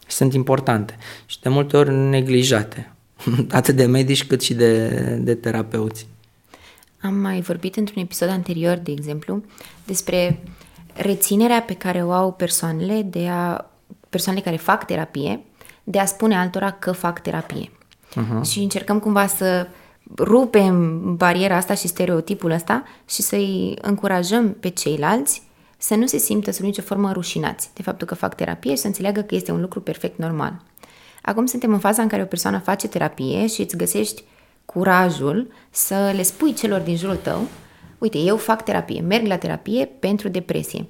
Și 0.08 0.16
sunt 0.16 0.34
importante 0.34 0.96
și 1.26 1.42
de 1.42 1.50
multe 1.50 1.78
ori 1.78 1.94
neglijate, 1.94 2.94
atât 3.50 3.76
de 3.76 3.86
medici 3.86 4.28
cât 4.28 4.42
și 4.42 4.54
de, 4.54 4.90
de 5.22 5.36
terapeuți. 5.36 6.08
Am 7.02 7.14
mai 7.14 7.42
vorbit 7.42 7.76
într-un 7.76 8.02
episod 8.02 8.30
anterior, 8.30 8.78
de 8.78 8.92
exemplu, 8.92 9.44
despre 9.86 10.44
reținerea 10.94 11.62
pe 11.62 11.74
care 11.74 12.04
o 12.04 12.12
au 12.12 12.34
persoanele 12.34 13.02
de 13.02 13.28
a 13.28 13.66
persoanele 14.10 14.44
care 14.44 14.58
fac 14.58 14.86
terapie 14.86 15.44
de 15.84 16.00
a 16.00 16.06
spune 16.06 16.38
altora 16.38 16.72
că 16.72 16.92
fac 16.92 17.22
terapie. 17.22 17.70
Uh-huh. 17.70 18.50
Și 18.50 18.60
încercăm 18.60 19.00
cumva 19.00 19.28
să 19.28 19.68
rupem 20.18 21.16
bariera 21.16 21.56
asta 21.56 21.74
și 21.74 21.88
stereotipul 21.88 22.52
ăsta 22.52 22.84
și 23.10 23.22
să-i 23.22 23.78
încurajăm 23.82 24.54
pe 24.54 24.70
ceilalți 24.70 25.42
să 25.78 25.96
nu 25.96 26.06
se 26.06 26.18
simtă 26.18 26.52
sub 26.52 26.64
nicio 26.64 26.82
formă 26.82 27.12
rușinați 27.12 27.70
de 27.74 27.82
faptul 27.82 28.08
că 28.08 28.16
fac 28.16 28.36
terapie 28.36 28.72
și 28.72 28.82
să 28.82 28.88
înțeleagă 28.88 29.22
că 29.22 29.36
este 29.36 29.52
un 29.52 29.62
lucru 29.62 29.82
perfect 29.82 30.18
normal. 30.18 30.62
Acum 31.22 31.46
suntem 31.46 31.74
în 31.74 31.80
faza 31.80 32.02
în 32.02 32.08
care 32.08 32.22
o 32.22 32.26
persoană 32.26 32.60
face 32.60 32.88
terapie 32.88 33.48
și 33.48 33.62
îți 33.62 33.78
găsești 33.78 34.24
curajul 34.74 35.52
să 35.70 36.12
le 36.16 36.22
spui 36.22 36.54
celor 36.54 36.80
din 36.80 36.96
jurul 36.96 37.16
tău, 37.16 37.48
uite, 37.98 38.18
eu 38.18 38.38
fac 38.38 38.64
terapie, 38.64 39.02
merg 39.02 39.26
la 39.26 39.38
terapie 39.38 39.90
pentru 40.00 40.30
depresie. 40.30 40.88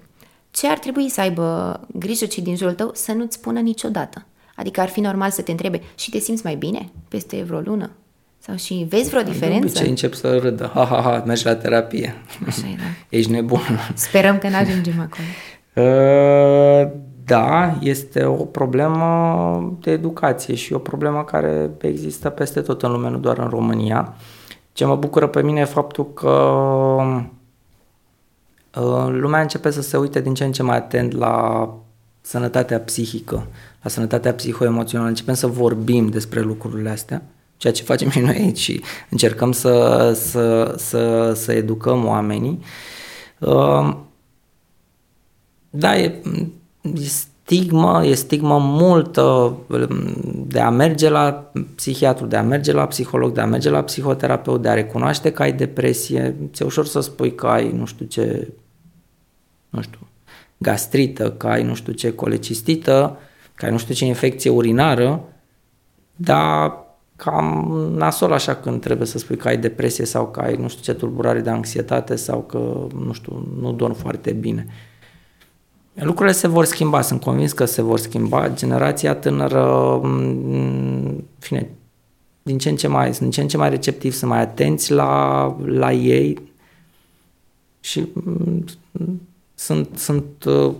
Ce 0.51 0.67
ar 0.67 0.79
trebui 0.79 1.09
să 1.09 1.21
aibă 1.21 1.79
grijă 1.93 2.25
cei 2.25 2.43
din 2.43 2.55
jurul 2.55 2.73
tău 2.73 2.91
să 2.93 3.11
nu-ți 3.11 3.35
spună 3.35 3.59
niciodată? 3.59 4.25
Adică 4.55 4.81
ar 4.81 4.89
fi 4.89 4.99
normal 4.99 5.29
să 5.29 5.41
te 5.41 5.51
întrebe 5.51 5.81
și 5.95 6.09
te 6.09 6.19
simți 6.19 6.45
mai 6.45 6.55
bine 6.55 6.89
peste 7.07 7.43
vreo 7.43 7.59
lună? 7.59 7.91
Sau 8.39 8.55
și 8.55 8.85
vezi 8.89 9.09
vreo 9.09 9.21
diferență? 9.21 9.83
De 9.83 9.89
încep 9.89 10.13
să 10.13 10.37
râdă. 10.37 10.71
Ha, 10.73 10.85
ha, 10.85 11.01
ha, 11.01 11.23
mergi 11.25 11.45
la 11.45 11.55
terapie. 11.55 12.15
Așa 12.47 12.67
e, 12.67 12.75
da. 12.75 12.83
Ești 13.17 13.31
nebun. 13.31 13.79
Sperăm 13.93 14.37
că 14.37 14.47
nu 14.47 14.55
ajungem 14.55 14.99
acolo. 14.99 15.27
Uh, 15.73 16.91
da, 17.31 17.77
este 17.81 18.23
o 18.23 18.33
problemă 18.33 19.77
de 19.81 19.91
educație 19.91 20.55
și 20.55 20.73
o 20.73 20.77
problemă 20.77 21.23
care 21.23 21.69
există 21.81 22.29
peste 22.29 22.61
tot 22.61 22.81
în 22.81 22.91
lume, 22.91 23.09
nu 23.09 23.17
doar 23.17 23.37
în 23.37 23.49
România. 23.49 24.13
Ce 24.73 24.85
mă 24.85 24.95
bucură 24.95 25.27
pe 25.27 25.41
mine 25.41 25.59
e 25.59 25.65
faptul 25.65 26.13
că 26.13 26.29
uh, 28.75 29.07
lumea 29.09 29.41
începe 29.41 29.69
să 29.69 29.81
se 29.81 29.97
uite 29.97 30.21
din 30.21 30.33
ce 30.33 30.43
în 30.43 30.51
ce 30.51 30.63
mai 30.63 30.77
atent 30.77 31.17
la 31.17 31.67
sănătatea 32.21 32.79
psihică, 32.79 33.47
la 33.81 33.89
sănătatea 33.89 34.33
psihoemoțională. 34.33 35.09
Începem 35.09 35.33
să 35.33 35.47
vorbim 35.47 36.07
despre 36.07 36.41
lucrurile 36.41 36.89
astea, 36.89 37.21
ceea 37.57 37.73
ce 37.73 37.83
facem 37.83 38.09
și 38.09 38.19
noi 38.19 38.35
aici 38.35 38.57
și 38.57 38.81
încercăm 39.09 39.51
să, 39.51 40.11
să, 40.15 40.73
să, 40.77 41.33
să 41.33 41.51
educăm 41.51 42.05
oamenii. 42.05 42.59
Uh, 43.39 43.95
da, 45.69 45.97
e, 45.97 46.21
e 46.81 47.03
stigmă, 47.03 48.05
e 48.05 48.13
stigmă 48.13 48.57
multă 48.59 49.21
um, 49.21 49.87
de 50.47 50.59
a 50.59 50.69
merge 50.69 51.09
la 51.09 51.51
psihiatru, 51.75 52.25
de 52.25 52.35
a 52.35 52.43
merge 52.43 52.71
la 52.71 52.85
psiholog, 52.85 53.33
de 53.33 53.41
a 53.41 53.45
merge 53.45 53.69
la 53.69 53.83
psihoterapeut, 53.83 54.61
de 54.61 54.69
a 54.69 54.73
recunoaște 54.73 55.31
că 55.31 55.41
ai 55.41 55.53
depresie. 55.53 56.35
Ți-e 56.53 56.65
ușor 56.65 56.85
să 56.85 56.99
spui 56.99 57.35
că 57.35 57.47
ai 57.47 57.71
nu 57.71 57.85
știu 57.85 58.05
ce, 58.05 58.53
nu 59.69 59.81
știu, 59.81 59.99
gastrită, 60.57 61.31
că 61.31 61.47
ai 61.47 61.63
nu 61.63 61.75
știu 61.75 61.93
ce 61.93 62.15
colecistită, 62.15 63.17
că 63.55 63.65
ai 63.65 63.71
nu 63.71 63.77
știu 63.77 63.93
ce 63.93 64.05
infecție 64.05 64.49
urinară, 64.49 65.23
dar 66.15 66.73
cam 67.15 67.71
nasol 67.95 68.31
așa 68.31 68.55
când 68.55 68.81
trebuie 68.81 69.07
să 69.07 69.17
spui 69.17 69.37
că 69.37 69.47
ai 69.47 69.57
depresie 69.57 70.05
sau 70.05 70.27
că 70.27 70.39
ai 70.39 70.55
nu 70.55 70.67
știu 70.67 70.81
ce 70.81 70.93
tulburare 70.93 71.39
de 71.39 71.49
anxietate 71.49 72.15
sau 72.15 72.41
că, 72.41 72.87
nu 73.05 73.13
știu, 73.13 73.47
nu 73.59 73.71
dormi 73.71 73.95
foarte 73.95 74.31
bine. 74.31 74.67
Lucrurile 75.93 76.35
se 76.35 76.47
vor 76.47 76.65
schimba, 76.65 77.01
sunt 77.01 77.21
convins 77.21 77.51
că 77.51 77.65
se 77.65 77.81
vor 77.81 77.99
schimba. 77.99 78.49
Generația 78.49 79.15
tânără, 79.15 79.99
mm, 80.03 81.23
fine, 81.39 81.69
din 82.41 82.57
ce 82.57 82.69
în 82.69 82.75
ce 82.75 82.87
mai, 82.87 83.05
sunt 83.05 83.19
din 83.19 83.29
ce 83.29 83.41
în 83.41 83.47
ce 83.47 83.57
mai 83.57 83.69
receptivi, 83.69 84.15
sunt 84.15 84.31
mai 84.31 84.39
atenți 84.39 84.91
la, 84.91 85.55
la 85.65 85.91
ei 85.91 86.41
și 87.79 88.07
mm, 88.13 88.65
sunt, 89.55 89.89
sunt 89.97 90.43
uh, 90.45 90.73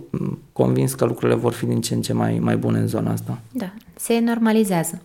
convins 0.52 0.94
că 0.94 1.04
lucrurile 1.04 1.38
vor 1.38 1.52
fi 1.52 1.66
din 1.66 1.80
ce 1.80 1.94
în 1.94 2.02
ce 2.02 2.12
mai, 2.12 2.38
mai 2.38 2.56
bune 2.56 2.78
în 2.78 2.86
zona 2.86 3.12
asta. 3.12 3.40
Da, 3.52 3.72
se 3.94 4.20
normalizează. 4.20 5.02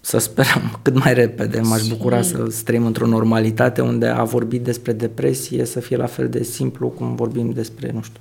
Să 0.00 0.18
sperăm 0.18 0.62
cât 0.82 0.98
mai 1.04 1.14
repede. 1.14 1.60
M-aș 1.60 1.82
și... 1.82 1.88
bucura 1.88 2.22
să 2.22 2.54
trăim 2.64 2.86
într-o 2.86 3.06
normalitate 3.06 3.80
unde 3.80 4.06
a 4.06 4.24
vorbit 4.24 4.62
despre 4.62 4.92
depresie 4.92 5.64
să 5.64 5.80
fie 5.80 5.96
la 5.96 6.06
fel 6.06 6.28
de 6.28 6.42
simplu 6.42 6.88
cum 6.88 7.14
vorbim 7.14 7.50
despre, 7.50 7.90
nu 7.94 8.02
știu, 8.02 8.20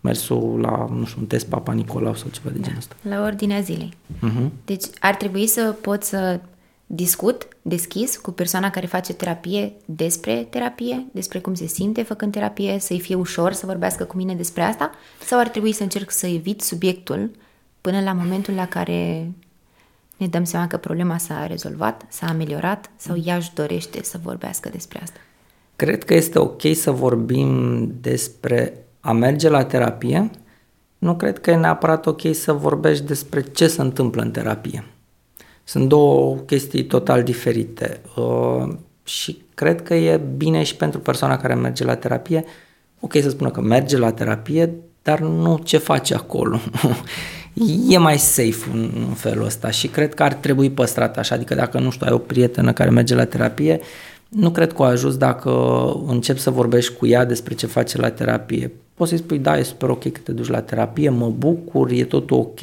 mersul 0.00 0.60
la, 0.60 0.86
nu 0.90 1.04
știu, 1.04 1.20
un 1.20 1.26
test 1.26 1.46
Papa 1.46 1.72
Nicolau 1.72 2.14
sau 2.14 2.28
ceva 2.28 2.50
de 2.50 2.60
genul 2.60 2.78
ăsta. 2.78 2.96
La 3.02 3.22
ordinea 3.22 3.60
zilei. 3.60 3.92
Uh-huh. 4.16 4.48
Deci 4.64 4.84
ar 5.00 5.14
trebui 5.14 5.46
să 5.46 5.74
pot 5.80 6.02
să 6.02 6.40
discut 6.86 7.48
deschis 7.62 8.16
cu 8.16 8.30
persoana 8.30 8.70
care 8.70 8.86
face 8.86 9.12
terapie 9.12 9.72
despre 9.84 10.46
terapie, 10.50 11.06
despre 11.12 11.38
cum 11.38 11.54
se 11.54 11.66
simte 11.66 12.02
făcând 12.02 12.32
terapie, 12.32 12.78
să-i 12.78 13.00
fie 13.00 13.14
ușor 13.14 13.52
să 13.52 13.66
vorbească 13.66 14.04
cu 14.04 14.16
mine 14.16 14.34
despre 14.34 14.62
asta 14.62 14.90
sau 15.24 15.38
ar 15.38 15.48
trebui 15.48 15.72
să 15.72 15.82
încerc 15.82 16.10
să 16.10 16.26
evit 16.26 16.60
subiectul 16.60 17.30
până 17.80 18.00
la 18.00 18.12
momentul 18.12 18.54
la 18.54 18.66
care 18.66 19.30
ne 20.16 20.26
dăm 20.26 20.44
seama 20.44 20.66
că 20.66 20.76
problema 20.76 21.18
s-a 21.18 21.46
rezolvat, 21.46 22.06
s-a 22.08 22.26
ameliorat 22.26 22.90
sau 22.96 23.22
ea 23.24 23.36
își 23.36 23.54
dorește 23.54 24.02
să 24.02 24.20
vorbească 24.22 24.68
despre 24.68 25.00
asta? 25.02 25.18
Cred 25.76 26.04
că 26.04 26.14
este 26.14 26.38
ok 26.38 26.62
să 26.74 26.90
vorbim 26.90 27.86
despre 28.00 28.84
a 29.00 29.12
merge 29.12 29.48
la 29.48 29.64
terapie, 29.64 30.30
nu 30.98 31.16
cred 31.16 31.38
că 31.38 31.50
e 31.50 31.56
neapărat 31.56 32.06
ok 32.06 32.20
să 32.32 32.52
vorbești 32.52 33.04
despre 33.04 33.40
ce 33.40 33.66
se 33.66 33.80
întâmplă 33.80 34.22
în 34.22 34.30
terapie. 34.30 34.84
Sunt 35.64 35.88
două 35.88 36.36
chestii 36.36 36.84
total 36.84 37.22
diferite 37.22 38.00
uh, 38.16 38.68
și 39.04 39.42
cred 39.54 39.82
că 39.82 39.94
e 39.94 40.20
bine 40.36 40.62
și 40.62 40.76
pentru 40.76 41.00
persoana 41.00 41.36
care 41.36 41.54
merge 41.54 41.84
la 41.84 41.94
terapie, 41.94 42.44
ok 43.00 43.12
să 43.22 43.28
spună 43.28 43.50
că 43.50 43.60
merge 43.60 43.98
la 43.98 44.12
terapie, 44.12 44.74
dar 45.02 45.20
nu 45.20 45.60
ce 45.64 45.78
face 45.78 46.14
acolo. 46.14 46.60
e 47.88 47.98
mai 47.98 48.18
safe 48.18 48.70
în, 48.72 48.90
în 49.08 49.14
felul 49.14 49.44
ăsta 49.44 49.70
și 49.70 49.88
cred 49.88 50.14
că 50.14 50.22
ar 50.22 50.34
trebui 50.34 50.70
păstrat 50.70 51.18
așa, 51.18 51.34
adică 51.34 51.54
dacă 51.54 51.78
nu 51.78 51.90
știu, 51.90 52.06
ai 52.06 52.12
o 52.12 52.18
prietenă 52.18 52.72
care 52.72 52.90
merge 52.90 53.14
la 53.14 53.24
terapie, 53.24 53.80
nu 54.28 54.50
cred 54.50 54.72
că 54.72 54.82
o 54.82 54.84
ajuns 54.84 55.16
dacă 55.16 55.50
încep 56.06 56.38
să 56.38 56.50
vorbești 56.50 56.94
cu 56.94 57.06
ea 57.06 57.24
despre 57.24 57.54
ce 57.54 57.66
face 57.66 57.98
la 57.98 58.10
terapie. 58.10 58.72
Poți 59.00 59.12
să-i 59.12 59.20
spui, 59.20 59.38
da, 59.38 59.58
e 59.58 59.62
super 59.62 59.88
ok 59.88 60.12
că 60.12 60.20
te 60.22 60.32
duci 60.32 60.48
la 60.48 60.60
terapie, 60.60 61.08
mă 61.08 61.28
bucur, 61.28 61.90
e 61.90 62.04
totul 62.04 62.36
ok 62.36 62.58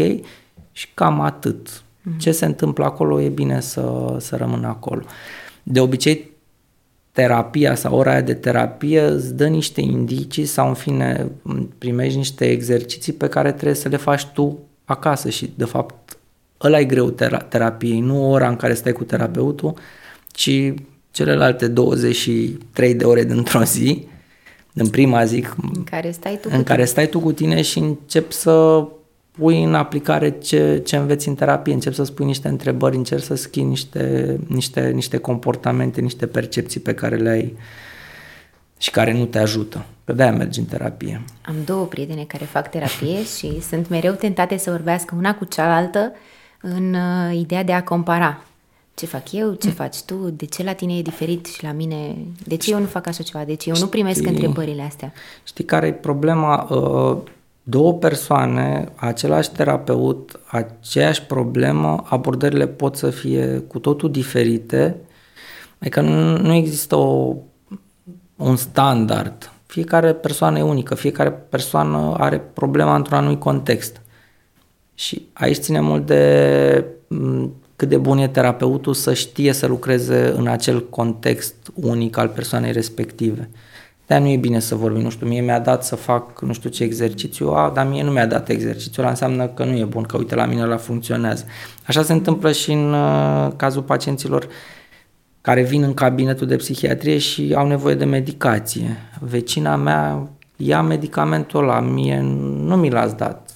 și 0.72 0.88
cam 0.94 1.22
atât. 1.22 1.70
Mm-hmm. 1.70 2.18
Ce 2.18 2.32
se 2.32 2.46
întâmplă 2.46 2.86
acolo 2.86 3.22
e 3.22 3.30
bine 3.30 3.60
să, 3.60 4.16
să 4.20 4.36
rămână 4.36 4.68
acolo. 4.68 5.02
De 5.64 5.80
obicei, 5.80 6.30
terapia 7.12 7.76
sau 7.76 7.96
ora 7.96 8.12
aia 8.12 8.22
de 8.22 8.34
terapie 8.34 9.02
îți 9.02 9.36
dă 9.36 9.48
niște 9.48 9.82
indicii 9.82 10.46
sau 10.46 10.68
în 10.68 10.74
fine 10.74 11.32
primești 11.78 12.18
niște 12.18 12.50
exerciții 12.50 13.14
pe 13.14 13.28
care 13.28 13.52
trebuie 13.52 13.76
să 13.76 13.88
le 13.88 13.98
faci 13.98 14.26
tu 14.26 14.60
acasă 14.86 15.30
și 15.30 15.52
de 15.56 15.66
fapt 15.66 16.18
ăla 16.62 16.80
e 16.80 16.86
greu 16.86 17.12
tera- 17.12 17.48
terapiei, 17.50 18.00
nu 18.00 18.32
ora 18.32 18.50
în 18.50 18.56
care 18.56 18.74
stai 18.74 18.92
cu 18.92 19.04
terapeutul, 19.04 19.74
ci 20.32 20.74
celelalte 21.12 21.68
23 21.68 22.94
de 22.94 23.06
ore 23.06 23.24
dintr-o 23.24 23.64
zi, 23.64 24.08
în 24.78 24.90
prima 24.90 25.26
zi, 25.26 25.46
în 25.74 25.84
care 25.84 26.12
stai 26.12 26.38
tu, 26.42 26.50
în 26.52 26.58
cu, 26.58 26.64
care 26.64 26.86
stai 26.86 27.08
tu 27.08 27.20
cu 27.20 27.32
tine 27.32 27.62
și 27.62 27.80
începi 27.80 28.34
să 28.34 28.86
pui 29.32 29.64
în 29.64 29.76
aplicare 29.76 30.30
ce, 30.30 30.82
ce 30.86 30.96
înveți 30.96 31.28
în 31.28 31.36
terapie, 31.36 31.74
începi 31.74 31.96
să 31.96 32.04
spui 32.04 32.26
niște 32.26 32.48
întrebări, 32.48 32.96
încerci 32.96 33.24
să 33.24 33.36
schimbi 33.36 33.70
niște, 33.70 34.38
niște, 34.48 34.90
niște 34.90 35.18
comportamente, 35.18 36.02
niște 36.02 36.28
percepții 36.28 36.80
pe 36.80 36.94
care 36.94 37.16
le 37.16 37.30
ai 37.30 37.58
și 38.78 38.92
care 38.92 39.14
nu 39.14 39.26
te 39.26 39.40
ajută. 39.40 39.86
Pe 40.04 40.14
de-aia 40.14 40.32
mergi 40.32 40.60
în 40.60 40.66
terapie. 40.66 41.22
Am 41.42 41.56
două 41.66 41.86
prietene 41.86 42.24
care 42.24 42.46
fac 42.46 42.70
terapie 42.70 43.24
și 43.38 43.62
sunt 43.62 43.90
mereu 43.90 44.14
tentate 44.14 44.58
să 44.58 44.72
vorbească 44.72 45.16
una 45.18 45.36
cu 45.36 45.46
cealaltă 45.46 46.12
în 46.62 46.94
uh, 46.94 47.40
ideea 47.40 47.64
de 47.64 47.74
a 47.74 47.84
compara 47.84 48.42
ce 48.98 49.06
fac 49.06 49.32
eu, 49.32 49.54
ce 49.54 49.70
faci 49.70 50.02
tu, 50.02 50.30
de 50.30 50.46
ce 50.46 50.64
la 50.64 50.74
tine 50.74 50.98
e 50.98 51.02
diferit 51.02 51.46
și 51.46 51.64
la 51.64 51.72
mine, 51.72 52.16
de 52.46 52.56
ce 52.56 52.72
eu 52.72 52.80
nu 52.80 52.86
fac 52.86 53.08
așa 53.08 53.24
ceva, 53.24 53.44
de 53.44 53.54
ce 53.54 53.70
eu 53.70 53.76
nu 53.80 53.88
primesc 53.88 54.20
știi, 54.20 54.30
întrebările 54.30 54.82
astea. 54.82 55.14
Știi 55.44 55.64
care 55.64 55.88
e 55.88 55.92
problema? 55.92 56.68
Uh, 56.70 57.18
două 57.64 57.94
persoane, 57.94 58.92
același 58.96 59.52
terapeut, 59.52 60.40
aceeași 60.46 61.24
problemă, 61.24 62.04
abordările 62.10 62.68
pot 62.68 62.96
să 62.96 63.10
fie 63.10 63.58
cu 63.68 63.80
totul 63.80 64.12
diferite, 64.12 64.96
adică 65.80 66.02
nu, 66.02 66.38
nu 66.38 66.54
există 66.54 66.96
o, 66.96 67.36
un 68.36 68.56
standard. 68.56 69.52
Fiecare 69.66 70.14
persoană 70.14 70.58
e 70.58 70.62
unică, 70.62 70.96
fiecare 70.96 71.32
persoană 71.32 72.16
are 72.18 72.40
problema 72.40 72.96
într-un 72.96 73.18
anumit 73.18 73.40
context. 73.40 74.02
Și 74.94 75.28
aici 75.34 75.58
ține 75.58 75.80
mult 75.80 76.06
de 76.06 76.86
cât 77.78 77.90
de 77.90 77.98
bun 77.98 78.18
e 78.18 78.28
terapeutul 78.28 78.94
să 78.94 79.14
știe 79.14 79.54
să 79.54 79.68
lucreze 79.68 80.34
în 80.36 80.48
acel 80.48 80.90
context 80.90 81.56
unic 81.74 82.18
al 82.18 82.28
persoanei 82.28 82.72
respective. 82.72 83.50
dar 84.08 84.22
nu 84.22 84.28
e 84.28 84.38
bine 84.38 84.60
să 84.60 84.76
vorbim, 84.76 85.02
nu 85.02 85.10
știu, 85.10 85.28
mie 85.28 85.42
mi-a 85.42 85.60
dat 85.60 85.84
să 85.84 85.96
fac 85.96 86.42
nu 86.42 86.54
știu 86.54 86.70
ce 86.70 86.84
exercițiu, 86.84 87.50
a, 87.50 87.72
dar 87.74 87.88
mie 87.88 88.04
nu 88.04 88.12
mi-a 88.12 88.26
dat 88.26 88.50
exercițiul 88.50 89.00
ăla, 89.00 89.10
înseamnă 89.10 89.48
că 89.48 89.64
nu 89.64 89.78
e 89.78 89.84
bun, 89.84 90.04
că 90.04 90.18
uite 90.18 90.36
la 90.36 90.46
mine 90.46 90.66
la 90.66 90.78
funcționează. 90.78 91.46
Așa 91.86 92.04
se 92.04 92.14
întâmplă 92.14 92.52
și 92.52 92.72
în 92.72 92.94
uh, 92.94 93.52
cazul 93.56 93.82
pacienților 93.82 94.48
care 95.42 95.62
vin 95.62 95.84
în 95.84 95.94
cabinetul 95.94 96.48
de 96.48 96.56
psihiatrie 96.56 97.18
și 97.18 97.54
au 97.56 97.68
nevoie 97.68 97.96
de 97.96 98.06
medicație. 98.06 98.98
Vecina 99.20 99.76
mea 99.76 100.30
ia 100.56 100.82
medicamentul 100.82 101.64
ăla, 101.64 101.80
mie 101.80 102.20
nu 102.22 102.76
mi 102.76 102.90
l-ați 102.90 103.16
dat. 103.16 103.52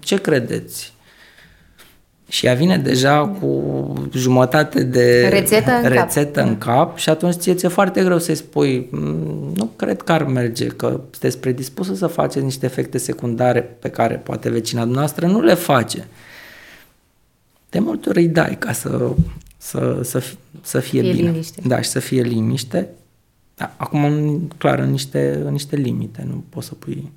Ce 0.00 0.16
credeți? 0.16 0.93
Și 2.28 2.46
ea 2.46 2.54
vine 2.54 2.78
deja 2.78 3.26
cu 3.26 3.92
jumătate 4.12 4.82
de 4.82 5.28
rețetă 5.28 5.70
în 5.70 5.88
rețetă 5.88 6.40
cap, 6.40 6.48
în 6.48 6.58
cap 6.58 6.96
și 6.98 7.08
atunci 7.08 7.34
ție 7.34 7.54
ți-e 7.54 7.68
foarte 7.68 8.02
greu 8.04 8.18
să-i 8.18 8.34
spui 8.34 8.88
mm, 8.90 9.52
nu 9.54 9.70
cred 9.76 10.02
că 10.02 10.12
ar 10.12 10.24
merge, 10.24 10.66
că 10.66 11.00
sunteți 11.10 11.38
predispusă 11.38 11.94
să 11.94 12.06
faceți 12.06 12.44
niște 12.44 12.66
efecte 12.66 12.98
secundare 12.98 13.60
pe 13.60 13.88
care 13.88 14.14
poate 14.14 14.50
vecina 14.50 14.84
noastră 14.84 15.26
nu 15.26 15.40
le 15.40 15.54
face. 15.54 16.06
De 17.70 17.78
multe 17.78 18.08
ori 18.08 18.20
îi 18.20 18.28
dai 18.28 18.56
ca 18.58 18.72
să, 18.72 19.10
să, 19.56 20.00
să, 20.02 20.18
fie, 20.18 20.38
să 20.60 20.80
fie, 20.80 21.00
fie 21.00 21.12
bine. 21.12 21.30
Liniște. 21.30 21.60
Da, 21.66 21.80
și 21.80 21.88
să 21.88 21.98
fie 21.98 22.22
liniște. 22.22 22.88
Da, 23.56 23.74
acum, 23.76 24.40
clar, 24.58 24.78
în 24.78 24.90
niște, 24.90 25.40
în 25.44 25.52
niște 25.52 25.76
limite, 25.76 26.24
nu 26.28 26.44
poți 26.48 26.66
să 26.66 26.74
pui 26.74 27.12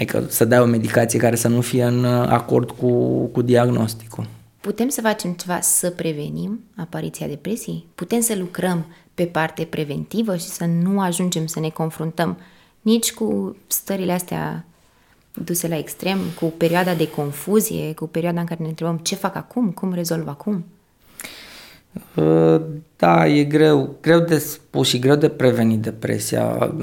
Adică 0.00 0.24
să 0.28 0.44
dai 0.44 0.60
o 0.60 0.64
medicație 0.64 1.18
care 1.18 1.36
să 1.36 1.48
nu 1.48 1.60
fie 1.60 1.84
în 1.84 2.04
acord 2.04 2.70
cu, 2.70 3.24
cu 3.24 3.42
diagnosticul. 3.42 4.26
Putem 4.60 4.88
să 4.88 5.00
facem 5.00 5.32
ceva 5.32 5.60
să 5.60 5.90
prevenim 5.90 6.60
apariția 6.76 7.26
depresiei? 7.26 7.86
Putem 7.94 8.20
să 8.20 8.36
lucrăm 8.36 8.86
pe 9.14 9.24
parte 9.24 9.64
preventivă 9.64 10.36
și 10.36 10.44
să 10.44 10.64
nu 10.82 11.00
ajungem 11.00 11.46
să 11.46 11.60
ne 11.60 11.68
confruntăm 11.68 12.38
nici 12.80 13.12
cu 13.12 13.56
stările 13.66 14.12
astea 14.12 14.64
duse 15.44 15.68
la 15.68 15.78
extrem, 15.78 16.18
cu 16.40 16.44
perioada 16.56 16.94
de 16.94 17.08
confuzie, 17.08 17.94
cu 17.94 18.06
perioada 18.06 18.40
în 18.40 18.46
care 18.46 18.62
ne 18.62 18.68
întrebăm 18.68 18.96
ce 18.96 19.14
fac 19.14 19.36
acum, 19.36 19.70
cum 19.70 19.92
rezolv 19.92 20.28
acum? 20.28 20.64
Uh, 22.14 22.60
da, 22.96 23.26
e 23.26 23.44
greu, 23.44 23.96
greu 24.00 24.20
de 24.20 24.38
spus 24.38 24.88
și 24.88 24.98
greu 24.98 25.16
de 25.16 25.28
prevenit 25.28 25.80
depresia 25.80 26.74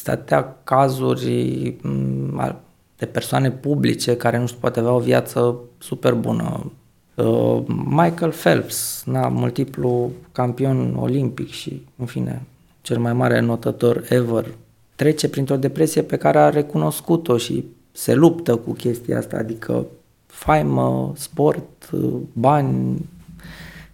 stătea 0.00 0.56
cazuri 0.64 1.76
mm, 1.82 2.58
de 2.96 3.06
persoane 3.06 3.50
publice 3.50 4.16
care 4.16 4.38
nu 4.38 4.46
știu, 4.46 4.58
poate 4.60 4.80
avea 4.80 4.92
o 4.92 4.98
viață 4.98 5.56
super 5.78 6.14
bună. 6.14 6.72
Uh, 7.14 7.62
Michael 7.84 8.30
Phelps, 8.30 9.02
na, 9.06 9.28
multiplu 9.28 10.10
campion 10.32 10.96
olimpic 10.98 11.50
și, 11.50 11.86
în 11.96 12.06
fine, 12.06 12.42
cel 12.80 12.98
mai 12.98 13.12
mare 13.12 13.40
notător 13.40 14.04
ever, 14.08 14.46
trece 14.94 15.28
printr-o 15.28 15.56
depresie 15.56 16.02
pe 16.02 16.16
care 16.16 16.38
a 16.38 16.48
recunoscut-o 16.48 17.36
și 17.36 17.64
se 17.92 18.14
luptă 18.14 18.56
cu 18.56 18.72
chestia 18.72 19.18
asta, 19.18 19.36
adică 19.36 19.86
faimă, 20.26 21.12
sport, 21.16 21.90
bani, 22.32 23.08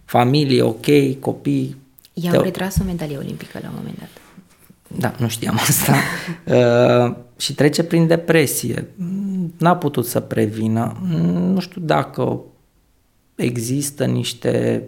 familie, 0.05 0.61
ok, 0.61 1.19
copii. 1.19 1.75
I-au 2.13 2.35
Te... 2.35 2.43
retras 2.43 2.77
o 2.81 2.83
medalie 2.83 3.17
olimpică 3.17 3.59
la 3.61 3.67
un 3.69 3.75
moment 3.77 3.97
dat. 3.99 4.26
Da, 4.95 5.13
nu 5.19 5.27
știam 5.27 5.55
asta. 5.55 5.93
uh, 6.55 7.15
și 7.37 7.53
trece 7.55 7.83
prin 7.83 8.07
depresie. 8.07 8.87
N-a 9.57 9.75
putut 9.75 10.05
să 10.05 10.19
prevină. 10.19 10.97
Nu 11.53 11.59
știu 11.59 11.81
dacă 11.81 12.41
există 13.35 14.05
niște 14.05 14.83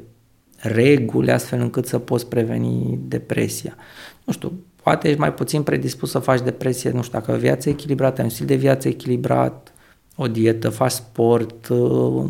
reguli 0.56 1.32
astfel 1.32 1.62
încât 1.62 1.88
să 1.88 1.98
poți 1.98 2.28
preveni 2.28 3.00
depresia. 3.08 3.76
Nu 4.24 4.34
știu, 4.34 4.52
poate 4.84 5.08
ești 5.08 5.20
mai 5.20 5.34
puțin 5.34 5.64
predispus 5.64 6.12
să 6.12 6.20
faci 6.20 6.42
depresie, 6.42 6.92
nu 6.92 7.02
știu, 7.02 7.20
dacă 7.20 7.32
o 7.32 7.38
viață 7.38 7.70
echilibrată, 7.70 8.22
un 8.22 8.30
stil 8.30 8.46
de 8.46 8.56
viață 8.56 8.88
echilibrat, 8.88 9.74
o 10.16 10.28
dietă, 10.28 10.70
faci 10.70 10.92
sport, 10.92 11.68
uh, 11.68 12.30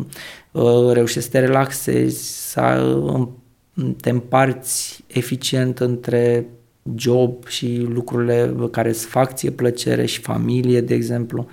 uh, 0.50 0.92
reușești 0.92 1.22
să 1.22 1.28
te 1.30 1.38
relaxezi, 1.38 2.50
să 2.50 2.60
uh, 3.04 3.28
te 4.00 4.10
împarți 4.10 5.04
eficient 5.06 5.78
între 5.78 6.46
job 6.96 7.46
și 7.46 7.86
lucrurile 7.88 8.54
care 8.70 8.88
îți 8.88 9.06
fac 9.06 9.34
ție 9.34 9.50
plăcere 9.50 10.06
și 10.06 10.20
familie, 10.20 10.80
de 10.80 10.94
exemplu. 10.94 11.48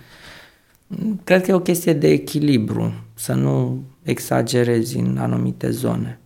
Cred 1.24 1.44
că 1.44 1.52
e 1.52 1.54
o 1.54 1.60
chestie 1.60 1.94
de 1.94 2.08
echilibru, 2.08 2.94
să 3.14 3.34
nu 3.34 3.84
exagerezi 4.04 4.98
în 4.98 5.18
anumite 5.18 5.70
zone. 5.70 6.20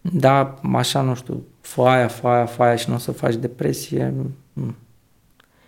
Da, 0.00 0.54
așa, 0.72 1.00
nu 1.00 1.14
știu, 1.14 1.44
foaia, 1.60 2.08
foaia, 2.08 2.46
foaia 2.46 2.76
și 2.76 2.88
nu 2.88 2.94
o 2.94 2.98
să 2.98 3.12
faci 3.12 3.36
depresie, 3.36 4.14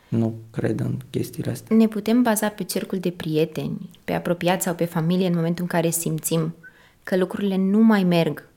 nu 0.08 0.34
cred 0.50 0.80
în 0.80 0.96
chestiile 1.10 1.50
astea. 1.50 1.76
Ne 1.76 1.88
putem 1.88 2.22
baza 2.22 2.48
pe 2.48 2.62
cercul 2.62 2.98
de 2.98 3.10
prieteni, 3.10 3.90
pe 4.04 4.12
apropiați 4.12 4.64
sau 4.64 4.74
pe 4.74 4.84
familie 4.84 5.26
în 5.26 5.34
momentul 5.34 5.62
în 5.62 5.68
care 5.68 5.90
simțim 5.90 6.54
că 7.02 7.16
lucrurile 7.16 7.56
nu 7.56 7.78
mai 7.78 8.04
merg 8.04 8.48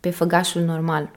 pe 0.00 0.10
făgașul 0.10 0.62
normal 0.62 1.10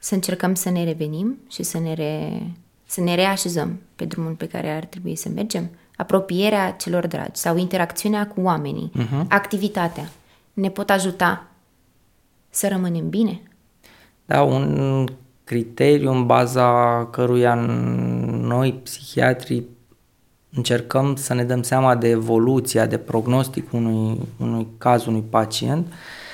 să 0.00 0.14
încercăm 0.14 0.54
să 0.54 0.70
ne 0.70 0.84
revenim 0.84 1.38
și 1.48 1.62
să 1.62 1.78
ne, 1.78 1.94
re, 1.94 2.42
să 2.86 3.00
ne 3.00 3.14
reașezăm 3.14 3.80
pe 3.96 4.04
drumul 4.04 4.32
pe 4.32 4.46
care 4.46 4.70
ar 4.70 4.84
trebui 4.84 5.16
să 5.16 5.28
mergem. 5.28 5.70
Apropierea 5.96 6.70
celor 6.70 7.06
dragi 7.06 7.40
sau 7.40 7.56
interacțiunea 7.56 8.26
cu 8.26 8.40
oamenii, 8.40 8.92
uh-huh. 8.98 9.26
activitatea, 9.28 10.08
ne 10.52 10.68
pot 10.68 10.90
ajuta 10.90 11.46
să 12.50 12.68
rămânem 12.68 13.08
bine? 13.08 13.40
Da, 14.24 14.42
un 14.42 15.08
criteriu 15.44 16.10
în 16.10 16.26
baza 16.26 17.08
căruia 17.10 17.54
noi, 17.54 18.72
psihiatrii, 18.82 19.66
încercăm 20.54 21.16
să 21.16 21.34
ne 21.34 21.44
dăm 21.44 21.62
seama 21.62 21.94
de 21.96 22.08
evoluția, 22.08 22.86
de 22.86 22.98
prognostic 22.98 23.72
unui, 23.72 24.18
unui 24.38 24.66
caz, 24.78 25.06
unui 25.06 25.24
pacient, 25.30 25.86
uh, 25.86 25.92
Uh, 25.92 26.29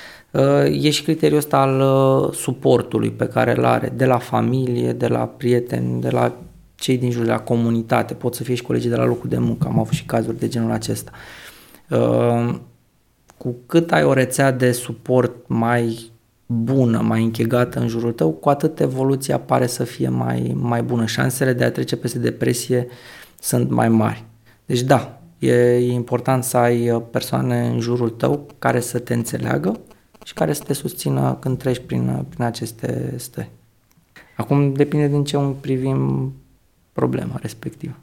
e 0.71 0.89
și 0.89 1.03
criteriul 1.03 1.37
ăsta 1.37 1.57
al 1.57 1.79
uh, 1.79 2.33
suportului 2.33 3.11
pe 3.11 3.27
care 3.27 3.57
îl 3.57 3.65
are 3.65 3.93
de 3.95 4.05
la 4.05 4.17
familie, 4.17 4.93
de 4.93 5.07
la 5.07 5.19
prieteni, 5.19 6.01
de 6.01 6.09
la 6.09 6.35
cei 6.75 6.97
din 6.97 7.11
jur, 7.11 7.23
de 7.23 7.31
la 7.31 7.39
comunitate. 7.39 8.13
Pot 8.13 8.35
să 8.35 8.43
fie 8.43 8.55
și 8.55 8.61
colegii 8.61 8.89
de 8.89 8.95
la 8.95 9.05
locul 9.05 9.29
de 9.29 9.37
muncă, 9.37 9.67
am 9.67 9.79
avut 9.79 9.93
și 9.93 10.05
cazuri 10.05 10.39
de 10.39 10.47
genul 10.47 10.71
acesta. 10.71 11.11
Uh, 11.89 12.55
cu 13.37 13.55
cât 13.65 13.91
ai 13.91 14.03
o 14.03 14.13
rețea 14.13 14.51
de 14.51 14.71
suport 14.71 15.47
mai 15.47 16.11
bună, 16.45 17.01
mai 17.01 17.23
închegată 17.23 17.79
în 17.79 17.87
jurul 17.87 18.11
tău, 18.11 18.31
cu 18.31 18.49
atât 18.49 18.79
evoluția 18.79 19.39
pare 19.39 19.67
să 19.67 19.83
fie 19.83 20.09
mai, 20.09 20.55
mai 20.59 20.81
bună. 20.81 21.05
Șansele 21.05 21.53
de 21.53 21.63
a 21.63 21.71
trece 21.71 21.97
peste 21.97 22.19
depresie 22.19 22.87
sunt 23.39 23.69
mai 23.69 23.89
mari. 23.89 24.25
Deci 24.65 24.81
da, 24.81 25.21
e 25.39 25.77
important 25.91 26.43
să 26.43 26.57
ai 26.57 27.03
persoane 27.11 27.67
în 27.67 27.79
jurul 27.79 28.09
tău 28.09 28.45
care 28.59 28.79
să 28.79 28.99
te 28.99 29.13
înțeleagă, 29.13 29.79
și 30.27 30.33
care 30.33 30.53
să 30.53 30.63
te 30.63 30.73
susțină 30.73 31.37
când 31.39 31.57
treci 31.57 31.81
prin, 31.85 32.25
prin 32.29 32.43
aceste 32.43 33.13
stări. 33.17 33.49
Acum 34.37 34.73
depinde 34.73 35.07
din 35.07 35.23
ce 35.23 35.37
unghi 35.37 35.59
privim 35.59 36.33
problema 36.93 37.37
respectivă. 37.41 37.95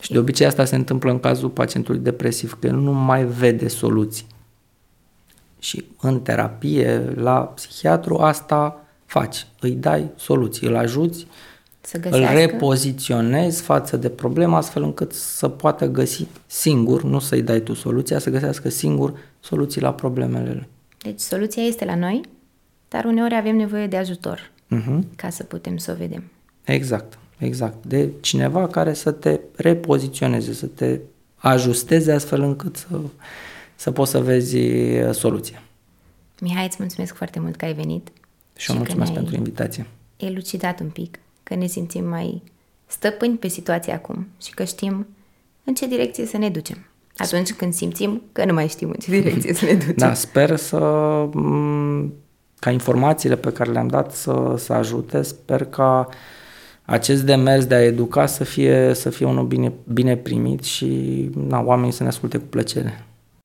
Și 0.00 0.12
de 0.12 0.18
obicei 0.18 0.46
asta 0.46 0.64
se 0.64 0.74
întâmplă 0.74 1.10
în 1.10 1.20
cazul 1.20 1.48
pacientului 1.48 2.00
depresiv, 2.00 2.58
că 2.58 2.66
el 2.66 2.74
nu 2.74 2.92
mai 2.92 3.24
vede 3.24 3.68
soluții. 3.68 4.26
Și 5.58 5.84
în 6.00 6.20
terapie, 6.20 7.12
la 7.14 7.40
psihiatru, 7.40 8.16
asta 8.16 8.84
faci. 9.06 9.46
Îi 9.60 9.72
dai 9.72 10.10
soluții, 10.16 10.66
îl 10.66 10.76
ajuți, 10.76 11.26
să 11.80 12.00
îl 12.10 12.26
repoziționezi 12.32 13.62
față 13.62 13.96
de 13.96 14.08
problemă 14.08 14.56
astfel 14.56 14.82
încât 14.82 15.12
să 15.12 15.48
poată 15.48 15.86
găsi 15.86 16.26
singur, 16.46 17.02
nu 17.02 17.18
să-i 17.18 17.42
dai 17.42 17.60
tu 17.60 17.74
soluția, 17.74 18.18
să 18.18 18.30
găsească 18.30 18.68
singur 18.68 19.18
soluții 19.40 19.80
la 19.80 19.92
problemele 19.92 20.52
lui. 20.52 20.72
Deci 21.04 21.20
soluția 21.20 21.62
este 21.62 21.84
la 21.84 21.94
noi, 21.94 22.20
dar 22.88 23.04
uneori 23.04 23.34
avem 23.34 23.56
nevoie 23.56 23.86
de 23.86 23.96
ajutor 23.96 24.50
uh-huh. 24.76 24.98
ca 25.16 25.30
să 25.30 25.42
putem 25.42 25.76
să 25.76 25.92
o 25.92 25.94
vedem. 25.94 26.22
Exact, 26.64 27.18
exact. 27.38 27.84
De 27.84 28.10
cineva 28.20 28.68
care 28.68 28.92
să 28.92 29.10
te 29.10 29.40
repoziționeze, 29.56 30.52
să 30.52 30.66
te 30.66 31.00
ajusteze 31.36 32.12
astfel 32.12 32.42
încât 32.42 32.76
să, 32.76 33.00
să 33.74 33.90
poți 33.90 34.10
să 34.10 34.20
vezi 34.20 34.56
uh, 34.56 35.10
soluția. 35.14 35.62
Mihai, 36.40 36.64
îți 36.64 36.76
mulțumesc 36.78 37.14
foarte 37.14 37.40
mult 37.40 37.56
că 37.56 37.64
ai 37.64 37.74
venit. 37.74 38.08
Și, 38.56 38.70
și 38.70 38.76
mulțumesc 38.76 39.12
pentru 39.12 39.34
invitație. 39.34 39.86
Elucidat 40.16 40.80
un 40.80 40.88
pic, 40.88 41.18
că 41.42 41.54
ne 41.54 41.66
simțim 41.66 42.04
mai 42.08 42.42
stăpâni 42.86 43.36
pe 43.36 43.48
situația 43.48 43.94
acum 43.94 44.28
și 44.42 44.54
că 44.54 44.64
știm 44.64 45.06
în 45.64 45.74
ce 45.74 45.86
direcție 45.86 46.26
să 46.26 46.36
ne 46.36 46.48
ducem. 46.48 46.86
Atunci 47.16 47.52
când 47.52 47.74
simțim 47.74 48.22
că 48.32 48.44
nu 48.44 48.52
mai 48.52 48.68
știm 48.68 48.88
în 48.88 48.96
ce 49.00 49.10
direcție 49.20 49.54
să 49.54 49.64
ne 49.64 49.74
ducem. 49.74 49.94
Da, 49.96 50.14
sper 50.14 50.56
să 50.56 50.78
ca 52.58 52.70
informațiile 52.70 53.36
pe 53.36 53.52
care 53.52 53.70
le-am 53.70 53.88
dat 53.88 54.12
să, 54.12 54.54
să 54.58 54.72
ajute, 54.72 55.22
sper 55.22 55.64
ca 55.64 56.08
acest 56.84 57.22
demers 57.22 57.64
de 57.64 57.74
a 57.74 57.84
educa 57.84 58.26
să 58.26 58.44
fie, 58.44 58.94
să 58.94 59.10
fie 59.10 59.26
unul 59.26 59.46
bine, 59.46 59.72
bine 59.92 60.16
primit 60.16 60.62
și 60.62 61.30
na, 61.48 61.60
oamenii 61.60 61.92
să 61.92 62.02
ne 62.02 62.08
asculte 62.08 62.38
cu 62.38 62.44
plăcere. 62.44 63.04